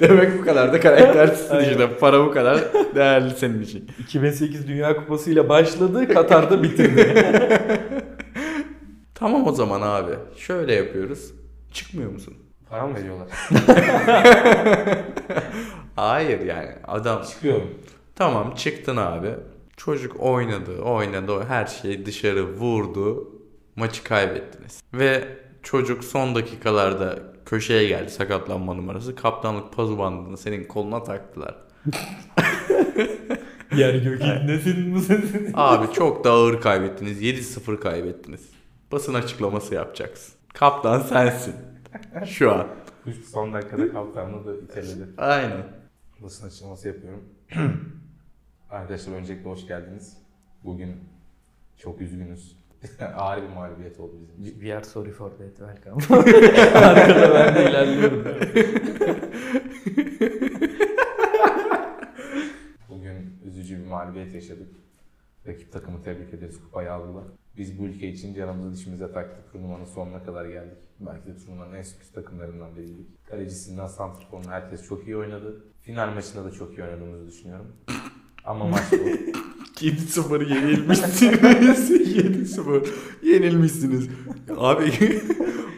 Demek 0.00 0.38
bu 0.38 0.44
kadar 0.44 0.72
da 0.72 0.80
karaktersizsin 0.80 1.58
işte. 1.58 1.98
Para 2.00 2.26
bu 2.26 2.32
kadar 2.32 2.60
değerli 2.94 3.30
senin 3.30 3.62
için. 3.62 3.90
2008 3.98 4.68
Dünya 4.68 4.96
Kupası 4.96 5.30
ile 5.30 5.48
başladı, 5.48 6.14
Katar'da 6.14 6.62
bitirdi. 6.62 7.14
Tamam 9.14 9.46
o 9.46 9.52
zaman 9.52 9.82
abi. 9.82 10.12
Şöyle 10.36 10.74
yapıyoruz. 10.74 11.32
Çıkmıyor 11.72 12.12
musun? 12.12 12.34
Para 12.70 12.86
mı 12.86 12.94
veriyorlar? 12.94 13.28
Hayır 15.96 16.40
yani 16.40 16.68
adam 16.86 17.22
Çıkıyorum. 17.22 17.74
tamam 18.14 18.54
çıktın 18.54 18.96
abi. 18.96 19.30
Çocuk 19.76 20.20
oynadı, 20.20 20.82
oynadı, 20.82 21.44
her 21.48 21.66
şeyi 21.66 22.06
dışarı 22.06 22.46
vurdu. 22.56 23.28
Maçı 23.76 24.04
kaybettiniz. 24.04 24.80
Ve 24.94 25.24
çocuk 25.62 26.04
son 26.04 26.34
dakikalarda 26.34 27.18
köşeye 27.46 27.88
geldi 27.88 28.10
sakatlanma 28.10 28.74
numarası. 28.74 29.14
Kaptanlık 29.14 29.72
pazu 29.72 29.98
bandını 29.98 30.36
senin 30.36 30.64
koluna 30.64 31.02
taktılar. 31.02 31.56
Yer 33.76 33.94
gök 33.94 34.20
inlesin 34.20 34.94
bu. 34.94 35.00
Abi 35.54 35.92
çok 35.92 36.24
da 36.24 36.30
ağır 36.30 36.60
kaybettiniz. 36.60 37.22
7-0 37.22 37.80
kaybettiniz. 37.80 38.50
Basın 38.92 39.14
açıklaması 39.14 39.74
yapacaksın. 39.74 40.34
Kaptan 40.54 41.00
sensin. 41.00 41.54
Şu 42.26 42.52
an. 42.52 42.66
Son 43.32 43.52
dakikada 43.54 43.92
kaptanlığı 43.92 44.46
da 44.46 44.56
iteledi. 44.64 45.08
Aynen. 45.18 45.66
Basın 46.20 46.46
açıklaması 46.46 46.88
yapıyorum. 46.88 47.24
Arkadaşlar 48.70 49.12
öncelikle 49.12 49.50
hoş 49.50 49.66
geldiniz. 49.66 50.16
Bugün 50.64 50.96
çok 51.76 52.00
üzgünüz. 52.00 52.56
Ağır 53.16 53.42
bir 53.42 53.48
mağlubiyet 53.48 54.00
oldu 54.00 54.16
bizim 54.20 54.42
için. 54.42 54.52
We 54.52 54.76
are 54.76 54.84
sorry 54.84 55.10
for 55.10 55.30
that, 55.30 55.56
welcome. 55.56 56.04
Arkada 56.74 57.34
ben 57.34 57.54
de 57.54 57.70
ilerliyorum. 57.70 58.24
Bugün 62.88 63.40
üzücü 63.44 63.78
bir 63.78 63.86
mağlubiyet 63.86 64.34
yaşadık. 64.34 64.68
Rakip 65.46 65.72
takımı 65.72 66.02
tebrik 66.02 66.34
ederiz. 66.34 66.60
Kupayı 66.60 66.92
aldılar. 66.92 67.24
Biz 67.56 67.78
bu 67.78 67.82
ülke 67.82 68.08
için 68.08 68.34
canımızı 68.34 68.76
dişimize 68.76 69.12
taktık. 69.12 69.52
Turnuvanın 69.52 69.84
sonuna 69.84 70.22
kadar 70.22 70.46
geldik. 70.46 70.78
Belki 71.00 71.26
de 71.26 71.36
turnuvanın 71.36 71.74
en 71.74 71.82
sürpriz 71.82 72.12
takımlarından 72.12 72.76
biriydik. 72.76 73.26
Kalecisinden 73.26 73.86
santrforunu 73.86 74.50
herkes 74.50 74.82
çok 74.88 75.06
iyi 75.06 75.16
oynadı. 75.16 75.64
Final 75.80 76.14
maçında 76.14 76.44
da 76.44 76.50
çok 76.50 76.78
iyi 76.78 76.82
oynadığımızı 76.82 77.26
düşünüyorum. 77.26 77.76
Ama 78.44 78.64
maç 78.64 78.92
bu. 78.92 78.96
7-0 79.82 80.54
yenilmişsiniz. 80.54 81.32
7-0 82.58 82.86
yenilmişsiniz. 83.22 84.08
Abi 84.56 84.92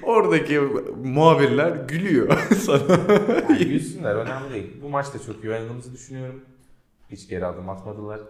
oradaki 0.02 0.60
muhabirler 1.04 1.70
gülüyor 1.88 2.38
sana. 2.60 3.00
Yani 3.48 3.64
gülsünler 3.64 4.14
önemli 4.14 4.54
değil. 4.54 4.66
Bu 4.82 4.88
maçta 4.88 5.18
çok 5.26 5.44
iyi 5.44 5.50
oynadığımızı 5.52 5.92
düşünüyorum. 5.94 6.40
Hiç 7.10 7.28
geri 7.28 7.46
adım 7.46 7.68
atmadılar. 7.68 8.20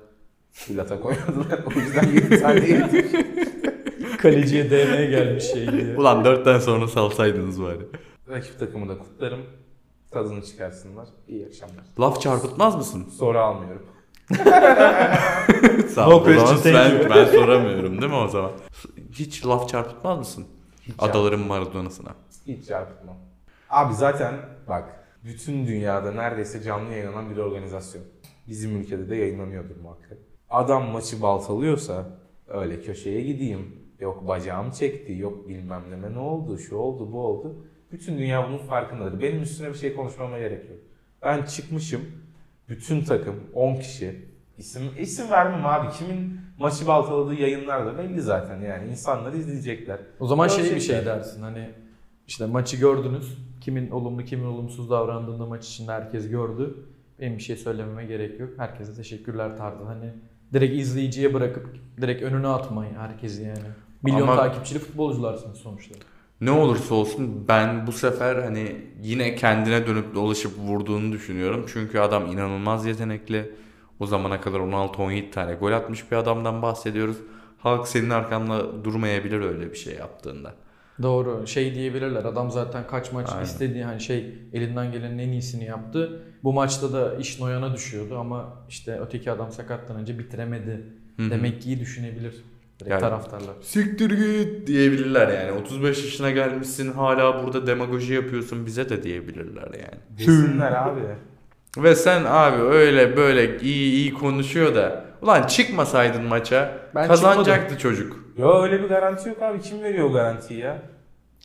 Full 0.53 0.79
atak 0.79 1.05
oynadılar. 1.05 1.61
O 1.77 1.81
yüzden 1.81 2.09
7 2.13 2.41
tane 2.41 2.69
yedik. 2.69 3.17
Kaleciye 4.19 4.71
DM'ye 4.71 5.07
gelmiş 5.11 5.45
şey 5.45 5.73
diye. 5.73 5.97
Ulan 5.97 6.25
4'ten 6.25 6.59
sonra 6.59 6.89
salsaydınız 6.89 7.63
bari. 7.63 7.79
Rakip 8.29 8.59
takımı 8.59 8.89
da 8.89 8.99
kutlarım. 8.99 9.41
Tadını 10.11 10.43
çıkarsınlar. 10.43 11.09
İyi 11.29 11.47
akşamlar. 11.47 11.85
Laf 12.01 12.21
çarpıtmaz 12.21 12.77
mısın? 12.77 13.07
Soru 13.19 13.39
almıyorum. 13.39 13.83
Sağ 15.95 16.07
No 16.07 16.15
ol. 16.15 16.27
O 16.27 16.35
zaman 16.35 16.47
thank 16.47 16.65
ben, 16.65 16.91
you. 16.91 17.11
ben 17.11 17.25
soramıyorum 17.25 18.01
değil 18.01 18.13
mi 18.13 18.19
o 18.19 18.29
zaman? 18.29 18.51
Hiç 19.13 19.47
laf 19.47 19.69
çarpıtmaz 19.69 20.19
mısın? 20.19 20.47
Hiç 20.83 20.95
Adaların 20.99 21.41
Maradona'sına. 21.41 22.15
Hiç 22.47 22.67
çarpıtmam. 22.67 23.17
Abi 23.71 23.95
zaten 23.95 24.35
bak 24.69 25.05
bütün 25.25 25.67
dünyada 25.67 26.13
neredeyse 26.13 26.63
canlı 26.63 26.93
yayınlanan 26.93 27.31
bir 27.31 27.37
organizasyon. 27.37 28.05
Bizim 28.49 28.81
ülkede 28.81 29.11
de 29.11 29.17
yayınlanıyordur 29.17 29.77
muhakkak. 29.83 30.19
Adam 30.51 30.85
maçı 30.85 31.23
baltalıyorsa 31.23 32.07
öyle 32.49 32.81
köşeye 32.81 33.21
gideyim. 33.23 33.81
Yok 34.01 34.29
bacağım 34.29 34.71
çekti, 34.71 35.17
yok 35.19 35.49
bilmem 35.49 35.83
neme 35.91 36.13
ne 36.13 36.19
oldu, 36.19 36.59
şu 36.59 36.77
oldu, 36.77 37.13
bu 37.13 37.21
oldu. 37.27 37.67
Bütün 37.93 38.19
dünya 38.19 38.49
bunun 38.49 38.59
farkındadır. 38.59 39.21
Benim 39.21 39.43
üstüne 39.43 39.69
bir 39.69 39.75
şey 39.75 39.95
konuşmama 39.95 40.39
gerek 40.39 40.71
yok. 40.71 40.79
Ben 41.23 41.43
çıkmışım, 41.45 42.01
bütün 42.71 43.05
takım 43.05 43.35
10 43.55 43.77
kişi 43.77 44.31
İsim, 44.59 44.83
isim 44.99 45.31
vermem 45.31 45.67
abi. 45.67 45.89
Kimin 45.93 46.41
maçı 46.59 46.87
baltaladığı 46.87 47.35
yayınlarda 47.35 47.99
belli 47.99 48.21
zaten 48.21 48.61
yani. 48.61 48.91
insanlar 48.91 49.33
izleyecekler. 49.33 49.99
O 50.21 50.27
zaman 50.27 50.49
şey 50.49 50.75
bir 50.75 50.81
şey 50.81 51.07
dersin 51.07 51.43
hani 51.43 51.71
işte 52.27 52.47
maçı 52.47 52.77
gördünüz. 52.77 53.39
Kimin 53.61 53.91
olumlu 53.91 54.25
kimin 54.25 54.45
olumsuz 54.45 54.91
davrandığını 54.91 55.47
maç 55.47 55.69
içinde 55.69 55.93
herkes 55.93 56.29
gördü. 56.31 56.75
Benim 57.21 57.37
bir 57.39 57.43
şey 57.43 57.57
söylememe 57.57 58.05
gerek 58.05 58.41
yok. 58.41 58.51
Herkese 58.57 58.95
teşekkürler 58.95 59.57
tarzı. 59.59 59.85
Hani 59.85 60.13
direkt 60.53 60.75
izleyiciye 60.75 61.35
bırakıp 61.35 61.67
direkt 62.01 62.23
önüne 62.23 62.47
atmayın 62.49 62.95
herkesi 62.95 63.43
yani. 63.43 63.59
Milyon 64.03 64.23
Ama- 64.23 64.37
takipçili 64.37 64.79
futbolcularsınız 64.79 65.59
sonuçta. 65.59 65.95
Ne 66.41 66.51
olursa 66.51 66.95
olsun 66.95 67.49
ben 67.49 67.87
bu 67.87 67.93
sefer 67.93 68.37
hani 68.37 68.77
yine 69.03 69.35
kendine 69.35 69.87
dönüp 69.87 70.15
dolaşıp 70.15 70.59
vurduğunu 70.59 71.13
düşünüyorum. 71.13 71.67
Çünkü 71.73 71.99
adam 71.99 72.33
inanılmaz 72.33 72.87
yetenekli. 72.87 73.55
O 74.01 74.07
zamana 74.07 74.41
kadar 74.41 74.59
16-17 74.61 75.31
tane 75.31 75.55
gol 75.55 75.73
atmış 75.73 76.11
bir 76.11 76.17
adamdan 76.17 76.63
bahsediyoruz. 76.63 77.17
Halk 77.59 77.89
senin 77.89 78.11
arkanda 78.11 78.85
durmayabilir 78.85 79.41
öyle 79.41 79.71
bir 79.71 79.77
şey 79.77 79.95
yaptığında. 79.95 80.55
Doğru. 81.03 81.47
Şey 81.47 81.75
diyebilirler. 81.75 82.25
Adam 82.25 82.51
zaten 82.51 82.87
kaç 82.87 83.13
maç 83.13 83.29
Aynen. 83.33 83.45
istediği 83.45 83.85
hani 83.85 84.01
şey 84.01 84.35
elinden 84.53 84.93
gelenin 84.93 85.19
en 85.19 85.29
iyisini 85.29 85.65
yaptı. 85.65 86.23
Bu 86.45 86.53
maçta 86.53 86.93
da 86.93 87.17
iş 87.17 87.41
Noyan'a 87.41 87.75
düşüyordu 87.75 88.19
ama 88.19 88.65
işte 88.69 89.01
öteki 89.01 89.31
adam 89.31 89.53
sakatlanınca 89.53 90.19
bitiremedi. 90.19 90.87
Hı 91.17 91.23
hı. 91.23 91.31
Demek 91.31 91.63
ki 91.63 91.69
iyi 91.69 91.81
düşünebilir. 91.81 92.45
Direkt 92.81 92.91
Yani- 92.91 93.01
taraftarlar. 93.01 93.55
Siktir 93.63 94.11
git 94.11 94.67
diyebilirler 94.67 95.29
yani. 95.29 95.53
35 95.61 96.05
yaşına 96.05 96.31
gelmişsin 96.31 96.93
hala 96.93 97.45
burada 97.47 97.67
demagoji 97.67 98.15
yapıyorsun 98.15 98.67
bize 98.67 98.89
de 98.89 99.03
diyebilirler 99.03 99.63
yani. 99.73 100.01
Desinler 100.19 100.73
abi. 100.73 101.01
Ve 101.79 101.95
sen 101.95 102.25
abi 102.27 102.63
öyle 102.63 103.17
böyle 103.17 103.61
iyi 103.61 103.93
iyi 103.93 104.15
konuşuyor 104.15 104.75
da 104.75 105.05
ulan 105.23 105.43
çıkmasaydın 105.47 106.25
maça 106.25 106.73
Ben 106.95 107.09
kazanacaktı 107.09 107.79
çocuk. 107.79 108.17
Yo 108.39 108.63
öyle 108.63 108.83
bir 108.83 108.89
garanti 108.89 109.29
yok 109.29 109.43
abi. 109.43 109.61
Kim 109.61 109.83
veriyor 109.83 110.11
o 110.11 110.13
garantiyi 110.13 110.61
ya? 110.61 110.83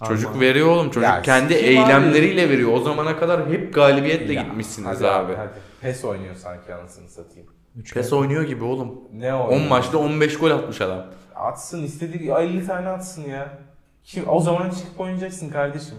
Çocuk 0.08 0.32
Ama- 0.32 0.42
veriyor 0.42 0.68
oğlum 0.68 0.86
çocuk 0.90 1.04
Ya 1.04 1.22
kendi 1.22 1.54
eylemleriyle 1.54 2.50
veriyor. 2.50 2.72
O 2.74 2.80
zamana 2.80 3.18
kadar 3.20 3.48
hep 3.50 3.74
galibiyetle 3.74 4.34
Ya, 4.34 4.42
gitmişsiniz 4.44 4.88
hadi 4.88 5.08
abi. 5.08 5.34
Hadi. 5.36 5.50
PES 5.82 6.06
oynuyor 6.06 6.36
sanki 6.36 6.74
anasını 6.74 7.10
satayım. 7.10 7.48
Üç 7.76 7.94
PES 7.94 8.14
oynuyor 8.14 8.44
gibi 8.44 8.64
oğlum. 8.64 8.92
Ne 9.14 9.34
10 9.34 9.48
oynuyor? 9.48 9.70
maçta 9.70 9.98
15 9.98 10.38
gol 10.38 10.52
atmış 10.52 10.82
adam. 10.82 11.06
Atsın 11.36 11.84
istediği 11.84 12.32
50 12.32 12.68
tane 12.68 12.90
atsın 12.90 13.30
ya. 13.30 13.58
Kim, 14.04 14.30
o 14.30 14.40
zaman 14.40 14.70
çıkıp 14.70 15.00
oynayacaksın 15.00 15.50
kardeşim. 15.50 15.98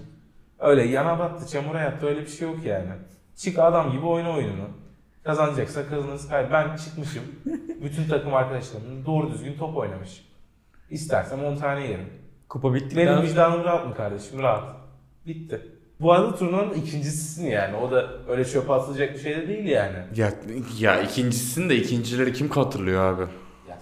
Öyle 0.59 0.83
yana 0.83 1.19
battı 1.19 1.53
çamura 1.53 1.81
yattı 1.81 2.07
öyle 2.07 2.21
bir 2.21 2.27
şey 2.27 2.49
yok 2.49 2.65
yani. 2.65 2.89
Çık 3.37 3.59
adam 3.59 3.93
gibi 3.93 4.07
oyna 4.07 4.31
oyununu. 4.31 4.69
Kazanacaksa 5.25 5.89
kazanırız. 5.89 6.31
Hayır 6.31 6.49
ben 6.53 6.77
çıkmışım. 6.77 7.23
Bütün 7.83 8.09
takım 8.09 8.35
arkadaşlarımla 8.35 9.07
doğru 9.07 9.33
düzgün 9.33 9.59
top 9.59 9.77
oynamış. 9.77 10.27
İstersem 10.91 11.45
10 11.45 11.57
tane 11.57 11.87
yerim. 11.87 12.09
Kupa 12.49 12.75
Benim 12.75 12.85
bittikten 12.85 13.23
vicdanım 13.23 13.65
rahat 13.65 13.87
mı 13.87 13.95
kardeşim? 13.95 14.39
Rahat. 14.39 14.77
Bitti. 15.27 15.61
Bu 16.01 16.13
arada 16.13 16.37
turnuvanın 16.37 16.75
ikincisisin 16.75 17.47
yani. 17.47 17.77
O 17.77 17.91
da 17.91 18.11
öyle 18.29 18.45
çöpe 18.45 18.73
atılacak 18.73 19.15
bir 19.15 19.19
şey 19.19 19.37
de 19.37 19.49
değil 19.49 19.67
yani. 19.67 19.99
Ya 20.17 20.33
ya 20.79 21.01
ikincisini 21.01 21.71
de 21.71 21.77
ikincileri 21.77 22.33
kim 22.33 22.49
hatırlıyor 22.49 23.15
abi? 23.15 23.31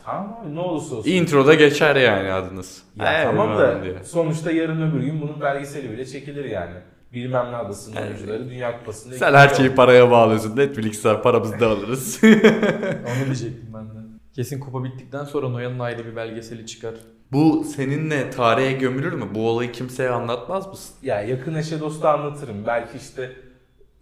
Tamam 0.04 0.38
abi 0.42 0.54
ne 0.54 0.60
olursa 0.60 0.94
olsun. 0.96 1.10
Introda 1.10 1.54
geçer 1.54 1.96
yani 1.96 2.32
adınız. 2.32 2.82
Ya 2.96 3.20
Ee, 3.20 3.24
tamam 3.24 3.58
da 3.58 3.82
diye. 3.84 4.04
sonuçta 4.04 4.50
yarın 4.50 4.90
öbür 4.90 5.00
gün 5.00 5.20
bunun 5.22 5.40
belgeseli 5.40 5.90
bile 5.90 6.06
çekilir 6.06 6.44
yani. 6.44 6.74
Bilmem 7.12 7.52
ne 7.52 7.56
adasının 7.56 7.96
oyuncuları 8.02 8.50
Dünya 8.50 8.78
Kupası'nda 8.78 9.14
Sen 9.14 9.34
her 9.34 9.48
şeyi 9.48 9.74
paraya 9.74 10.10
bağlıyorsun. 10.10 10.56
Netflix'ten 10.56 11.22
paramızı 11.22 11.60
da 11.60 11.66
alırız. 11.68 12.20
onu 12.24 12.32
diyecektim 13.24 13.68
ben 13.74 13.84
de. 13.88 14.04
Kesin 14.34 14.60
kupa 14.60 14.84
bittikten 14.84 15.24
sonra 15.24 15.48
Noyan'ın 15.48 15.78
ayrı 15.78 16.04
bir 16.06 16.16
belgeseli 16.16 16.66
çıkar. 16.66 16.94
Bu 17.32 17.64
seninle 17.76 18.30
tarihe 18.30 18.72
gömülür 18.72 19.12
mü? 19.12 19.24
Bu 19.34 19.48
olayı 19.50 19.72
kimseye 19.72 20.10
anlatmaz 20.10 20.66
mısın? 20.68 20.94
Ya 21.02 21.22
yakın 21.22 21.54
eşe 21.54 21.80
dosta 21.80 22.10
anlatırım. 22.12 22.66
Belki 22.66 22.98
işte 22.98 23.32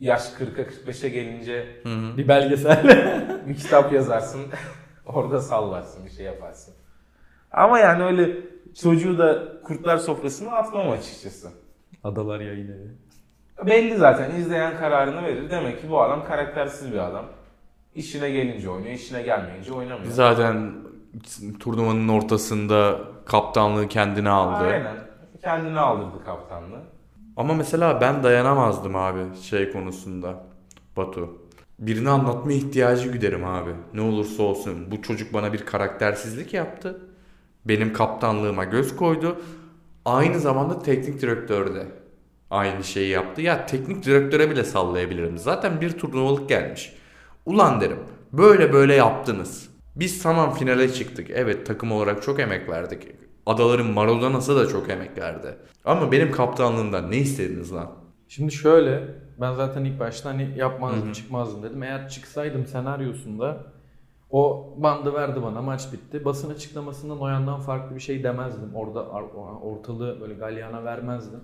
yaş 0.00 0.22
40'a 0.22 0.64
45'e 0.90 1.08
gelince 1.08 1.66
Bir 2.16 2.28
belgesel. 2.28 2.84
bir 3.48 3.54
kitap 3.54 3.92
yazarsın. 3.92 4.40
orada 5.06 5.40
sallarsın 5.40 6.06
bir 6.06 6.10
şey 6.10 6.26
yaparsın. 6.26 6.74
Ama 7.52 7.78
yani 7.78 8.04
öyle 8.04 8.36
çocuğu 8.82 9.18
da 9.18 9.60
kurtlar 9.62 9.96
sofrasına 9.96 10.52
atmam 10.52 10.90
açıkçası. 10.90 11.50
Adalar 12.04 12.40
yayın 12.40 12.68
evi. 12.68 12.90
Belli 13.66 13.96
zaten 13.96 14.34
izleyen 14.34 14.76
kararını 14.78 15.22
verir. 15.22 15.50
Demek 15.50 15.80
ki 15.80 15.90
bu 15.90 16.02
adam 16.02 16.24
karaktersiz 16.24 16.92
bir 16.92 16.98
adam. 16.98 17.24
İşine 17.94 18.30
gelince 18.30 18.70
oynuyor, 18.70 18.94
işine 18.94 19.22
gelmeyince 19.22 19.72
oynamıyor. 19.72 20.12
Zaten 20.12 20.72
turnuvanın 21.60 22.08
ortasında 22.08 22.98
kaptanlığı 23.26 23.88
kendine 23.88 24.30
aldı. 24.30 24.64
Aynen. 24.64 24.96
Kendini 25.42 25.80
aldırdı 25.80 26.24
kaptanlığı. 26.24 26.82
Ama 27.36 27.54
mesela 27.54 28.00
ben 28.00 28.22
dayanamazdım 28.22 28.96
abi 28.96 29.36
şey 29.42 29.72
konusunda 29.72 30.44
Batu. 30.96 31.41
Birini 31.82 32.10
anlatma 32.10 32.52
ihtiyacı 32.52 33.08
güderim 33.08 33.44
abi. 33.44 33.70
Ne 33.94 34.00
olursa 34.00 34.42
olsun. 34.42 34.90
Bu 34.90 35.02
çocuk 35.02 35.32
bana 35.34 35.52
bir 35.52 35.66
karaktersizlik 35.66 36.54
yaptı. 36.54 37.00
Benim 37.64 37.92
kaptanlığıma 37.92 38.64
göz 38.64 38.96
koydu. 38.96 39.36
Aynı 40.04 40.40
zamanda 40.40 40.82
teknik 40.82 41.22
direktör 41.22 41.74
de 41.74 41.86
aynı 42.50 42.84
şeyi 42.84 43.08
yaptı. 43.08 43.42
Ya 43.42 43.66
teknik 43.66 44.04
direktöre 44.04 44.50
bile 44.50 44.64
sallayabilirim. 44.64 45.38
Zaten 45.38 45.80
bir 45.80 45.90
turnuvalık 45.90 46.48
gelmiş. 46.48 46.92
Ulan 47.46 47.80
derim 47.80 47.98
böyle 48.32 48.72
böyle 48.72 48.94
yaptınız. 48.94 49.68
Biz 49.96 50.22
tamam 50.22 50.54
finale 50.54 50.92
çıktık. 50.92 51.30
Evet 51.30 51.66
takım 51.66 51.92
olarak 51.92 52.22
çok 52.22 52.40
emek 52.40 52.68
verdik. 52.68 53.08
Adaların 53.46 53.86
Maradona'sı 53.86 54.56
da 54.56 54.68
çok 54.68 54.90
emek 54.90 55.18
verdi. 55.18 55.56
Ama 55.84 56.12
benim 56.12 56.32
kaptanlığımdan 56.32 57.10
ne 57.10 57.16
istediniz 57.16 57.72
lan? 57.72 57.92
Şimdi 58.28 58.52
şöyle 58.52 59.08
ben 59.40 59.54
zaten 59.54 59.84
ilk 59.84 60.00
başta 60.00 60.30
hani 60.30 60.54
yapmazdım 60.56 61.06
Hı 61.06 61.08
hı. 61.08 61.12
çıkmazdım 61.12 61.62
dedim. 61.62 61.82
Eğer 61.82 62.08
çıksaydım 62.08 62.66
senaryosunda 62.66 63.64
o 64.30 64.74
bandı 64.76 65.14
verdi 65.14 65.42
bana 65.42 65.62
maç 65.62 65.92
bitti. 65.92 66.24
Basın 66.24 66.54
açıklamasında 66.54 67.14
Noyan'dan 67.14 67.60
farklı 67.60 67.94
bir 67.96 68.00
şey 68.00 68.22
demezdim. 68.24 68.74
Orada 68.74 69.04
ortalığı 69.62 70.20
böyle 70.20 70.34
galyana 70.34 70.84
vermezdim. 70.84 71.40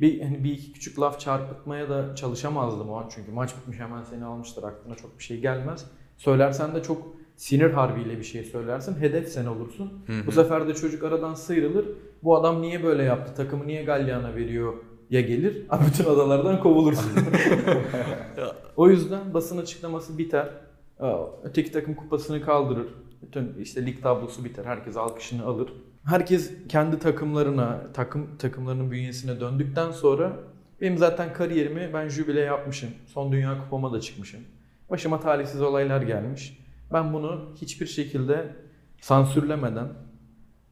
Bir, 0.00 0.20
hani 0.22 0.44
bir 0.44 0.52
iki 0.52 0.72
küçük 0.72 1.00
laf 1.00 1.20
çarpıtmaya 1.20 1.90
da 1.90 2.14
çalışamazdım 2.14 2.90
o 2.90 2.96
an. 2.96 3.06
Çünkü 3.14 3.32
maç 3.32 3.56
bitmiş 3.56 3.78
hemen 3.78 4.02
seni 4.02 4.24
almıştır 4.24 4.62
aklına 4.62 4.94
çok 4.94 5.18
bir 5.18 5.24
şey 5.24 5.40
gelmez. 5.40 5.86
Söylersen 6.16 6.74
de 6.74 6.82
çok 6.82 7.02
sinir 7.36 7.70
harbiyle 7.70 8.18
bir 8.18 8.24
şey 8.24 8.44
söylersin. 8.44 9.00
Hedef 9.00 9.28
sen 9.28 9.46
olursun. 9.46 9.92
Hı 10.06 10.12
Bu 10.26 10.30
hı. 10.30 10.34
sefer 10.34 10.68
de 10.68 10.74
çocuk 10.74 11.04
aradan 11.04 11.34
sıyrılır. 11.34 11.86
Bu 12.22 12.36
adam 12.36 12.62
niye 12.62 12.82
böyle 12.82 13.02
yaptı? 13.02 13.34
Takımı 13.34 13.66
niye 13.66 13.84
galyana 13.84 14.34
veriyor? 14.34 14.74
Ya 15.12 15.20
gelir. 15.20 15.66
Bütün 15.86 16.04
adalardan 16.04 16.60
kovulursun. 16.60 17.12
o 18.76 18.88
yüzden 18.88 19.34
basın 19.34 19.58
açıklaması 19.58 20.18
biter. 20.18 20.48
Öteki 21.42 21.72
takım 21.72 21.94
kupasını 21.94 22.42
kaldırır. 22.42 22.86
Bütün 23.22 23.54
işte 23.58 23.86
lig 23.86 24.02
tablosu 24.02 24.44
biter. 24.44 24.64
Herkes 24.64 24.96
alkışını 24.96 25.44
alır. 25.44 25.72
Herkes 26.04 26.52
kendi 26.68 26.98
takımlarına, 26.98 27.92
takım 27.94 28.36
takımlarının 28.38 28.90
bünyesine 28.90 29.40
döndükten 29.40 29.90
sonra 29.90 30.36
benim 30.80 30.98
zaten 30.98 31.32
kariyerimi 31.32 31.90
ben 31.94 32.08
jübile 32.08 32.40
yapmışım. 32.40 32.90
Son 33.06 33.32
Dünya 33.32 33.58
Kupama 33.64 33.92
da 33.92 34.00
çıkmışım. 34.00 34.40
Başıma 34.90 35.20
talihsiz 35.20 35.62
olaylar 35.62 36.02
gelmiş. 36.02 36.58
Ben 36.92 37.12
bunu 37.12 37.40
hiçbir 37.60 37.86
şekilde 37.86 38.56
sansürlemeden 39.00 39.88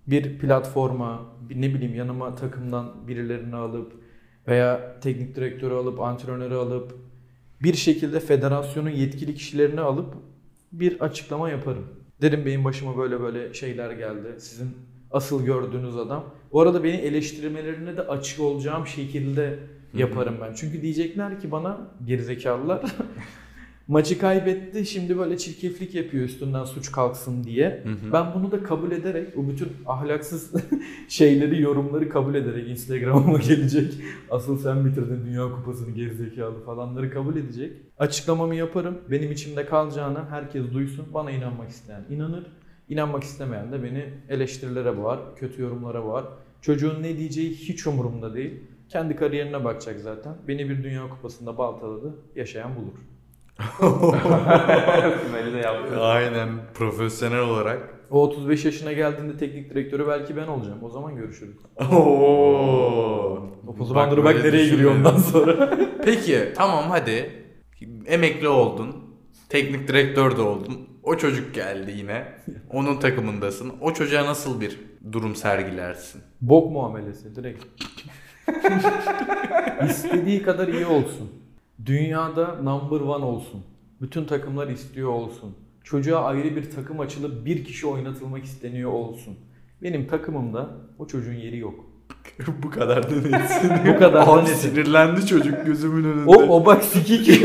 bir 0.06 0.38
platforma, 0.38 1.22
bir 1.48 1.60
ne 1.60 1.74
bileyim 1.74 1.94
yanıma 1.94 2.34
takımdan 2.34 3.08
birilerini 3.08 3.56
alıp 3.56 3.99
veya 4.48 5.00
teknik 5.00 5.36
direktörü 5.36 5.74
alıp, 5.74 6.00
antrenörü 6.00 6.54
alıp 6.54 6.94
bir 7.62 7.74
şekilde 7.74 8.20
federasyonun 8.20 8.90
yetkili 8.90 9.34
kişilerini 9.34 9.80
alıp 9.80 10.14
bir 10.72 11.00
açıklama 11.00 11.50
yaparım. 11.50 11.86
Derim 12.22 12.46
benim 12.46 12.64
başıma 12.64 12.98
böyle 12.98 13.20
böyle 13.20 13.54
şeyler 13.54 13.90
geldi. 13.90 14.34
Sizin 14.38 14.68
asıl 15.10 15.44
gördüğünüz 15.44 15.96
adam. 15.96 16.24
Bu 16.52 16.60
arada 16.60 16.84
beni 16.84 16.96
eleştirmelerine 16.96 17.96
de 17.96 18.02
açık 18.02 18.40
olacağım 18.40 18.86
şekilde 18.86 19.58
yaparım 19.94 20.36
ben. 20.40 20.54
Çünkü 20.54 20.82
diyecekler 20.82 21.40
ki 21.40 21.50
bana 21.50 21.78
gerizekalılar 22.06 22.82
maçı 23.90 24.18
kaybetti 24.18 24.86
şimdi 24.86 25.18
böyle 25.18 25.38
çirkeflik 25.38 25.94
yapıyor 25.94 26.24
üstünden 26.24 26.64
suç 26.64 26.92
kalksın 26.92 27.44
diye. 27.44 27.82
Hı 27.84 27.88
hı. 27.88 28.12
Ben 28.12 28.34
bunu 28.34 28.52
da 28.52 28.62
kabul 28.62 28.92
ederek 28.92 29.38
o 29.38 29.48
bütün 29.48 29.68
ahlaksız 29.86 30.52
şeyleri, 31.08 31.62
yorumları 31.62 32.08
kabul 32.08 32.34
ederek 32.34 32.68
Instagram'ıma 32.68 33.38
gelecek. 33.48 33.92
Asıl 34.30 34.58
sen 34.58 34.84
bitirdin 34.84 35.26
Dünya 35.26 35.50
Kupası'nı 35.50 35.90
gerizekalı 35.90 36.64
falanları 36.64 37.10
kabul 37.10 37.36
edecek. 37.36 37.72
Açıklamamı 37.98 38.54
yaparım. 38.54 38.98
Benim 39.10 39.32
içimde 39.32 39.66
kalacağını 39.66 40.24
herkes 40.30 40.72
duysun. 40.72 41.06
Bana 41.14 41.30
inanmak 41.30 41.70
isteyen 41.70 42.04
inanır. 42.10 42.46
İnanmak 42.88 43.22
istemeyen 43.22 43.72
de 43.72 43.82
beni 43.82 44.04
eleştirilere 44.28 44.98
boğar, 44.98 45.36
kötü 45.36 45.62
yorumlara 45.62 46.04
boğar. 46.04 46.24
Çocuğun 46.62 47.02
ne 47.02 47.18
diyeceği 47.18 47.50
hiç 47.50 47.86
umurumda 47.86 48.34
değil. 48.34 48.60
Kendi 48.88 49.16
kariyerine 49.16 49.64
bakacak 49.64 50.00
zaten. 50.00 50.34
Beni 50.48 50.68
bir 50.68 50.84
Dünya 50.84 51.08
Kupası'nda 51.08 51.58
baltaladı. 51.58 52.14
Yaşayan 52.36 52.76
bulur. 52.76 53.09
Finali 55.26 55.52
de 55.52 55.58
yaptı. 55.58 56.00
Aynen 56.00 56.48
profesyonel 56.74 57.40
olarak. 57.40 57.78
O 58.10 58.22
35 58.22 58.64
yaşına 58.64 58.92
geldiğinde 58.92 59.36
teknik 59.36 59.70
direktörü 59.70 60.08
belki 60.08 60.36
ben 60.36 60.46
olacağım. 60.46 60.78
O 60.82 60.88
zaman 60.88 61.16
görüşürüz. 61.16 61.56
Oo. 61.92 63.42
O 63.80 63.84
zaman 63.84 64.10
dur 64.10 64.24
bak 64.24 64.34
böyle 64.34 64.48
nereye 64.48 64.68
giriyor 64.68 64.94
ondan 64.94 65.16
sonra. 65.16 65.78
Peki 66.04 66.52
tamam 66.56 66.84
hadi. 66.88 67.30
Emekli 68.06 68.48
oldun. 68.48 68.96
Teknik 69.48 69.88
direktör 69.88 70.36
de 70.36 70.40
oldun. 70.40 70.88
O 71.02 71.16
çocuk 71.16 71.54
geldi 71.54 71.94
yine. 71.96 72.24
Onun 72.70 72.96
takımındasın. 72.96 73.72
O 73.80 73.92
çocuğa 73.92 74.26
nasıl 74.26 74.60
bir 74.60 74.80
durum 75.12 75.36
sergilersin? 75.36 76.20
Bok 76.40 76.72
muamelesi 76.72 77.36
direkt. 77.36 77.64
İstediği 79.90 80.42
kadar 80.42 80.68
iyi 80.68 80.86
olsun. 80.86 81.39
Dünyada 81.86 82.54
number 82.62 83.00
one 83.00 83.24
olsun. 83.24 83.64
Bütün 84.00 84.24
takımlar 84.24 84.68
istiyor 84.68 85.10
olsun. 85.10 85.56
Çocuğa 85.84 86.24
ayrı 86.24 86.56
bir 86.56 86.70
takım 86.70 87.00
açılıp 87.00 87.46
bir 87.46 87.64
kişi 87.64 87.86
oynatılmak 87.86 88.44
isteniyor 88.44 88.92
olsun. 88.92 89.38
Benim 89.82 90.06
takımımda 90.06 90.68
o 90.98 91.06
çocuğun 91.06 91.34
yeri 91.34 91.58
yok. 91.58 91.84
Bu 92.62 92.70
kadar 92.70 93.10
da 93.10 93.28
netsin. 93.28 93.70
Bu 93.86 93.98
kadar 93.98 94.26
da 94.26 94.32
Abi 94.32 94.42
netim. 94.42 94.54
sinirlendi 94.54 95.26
çocuk 95.26 95.66
gözümün 95.66 96.04
önünde. 96.04 96.30
O, 96.30 96.56
o 96.56 96.66
bak 96.66 96.84
sikik. 96.84 97.44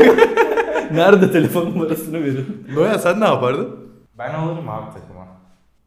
Nerede 0.92 1.32
telefon 1.32 1.66
numarasını 1.66 2.24
verin. 2.24 2.66
Noya 2.74 2.98
sen 2.98 3.20
ne 3.20 3.24
yapardın? 3.24 3.76
Ben 4.18 4.34
alırım 4.34 4.68
abi 4.68 4.94
takıma. 4.94 5.26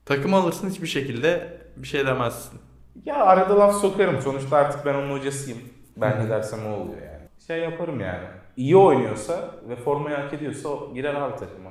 Takım 0.05 0.33
alırsın 0.33 0.69
hiçbir 0.69 0.87
şekilde 0.87 1.59
bir 1.77 1.87
şey 1.87 2.05
demezsin. 2.07 2.59
Ya 3.05 3.15
arada 3.15 3.59
laf 3.59 3.75
sokarım. 3.81 4.21
Sonuçta 4.21 4.57
artık 4.57 4.85
ben 4.85 4.93
onun 4.93 5.19
hocasıyım. 5.19 5.59
Ben 5.97 6.25
ne 6.25 6.29
dersem 6.29 6.59
o 6.65 6.69
oluyor 6.69 7.01
yani. 7.01 7.19
Şey 7.47 7.59
yaparım 7.59 7.99
yani. 7.99 8.25
İyi 8.59 8.77
oynuyorsa 8.77 9.51
ve 9.69 9.75
formayı 9.75 10.15
hak 10.15 10.33
ediyorsa 10.33 10.69
o 10.69 10.93
girer 10.93 11.13
abi 11.15 11.39
takıma. 11.39 11.69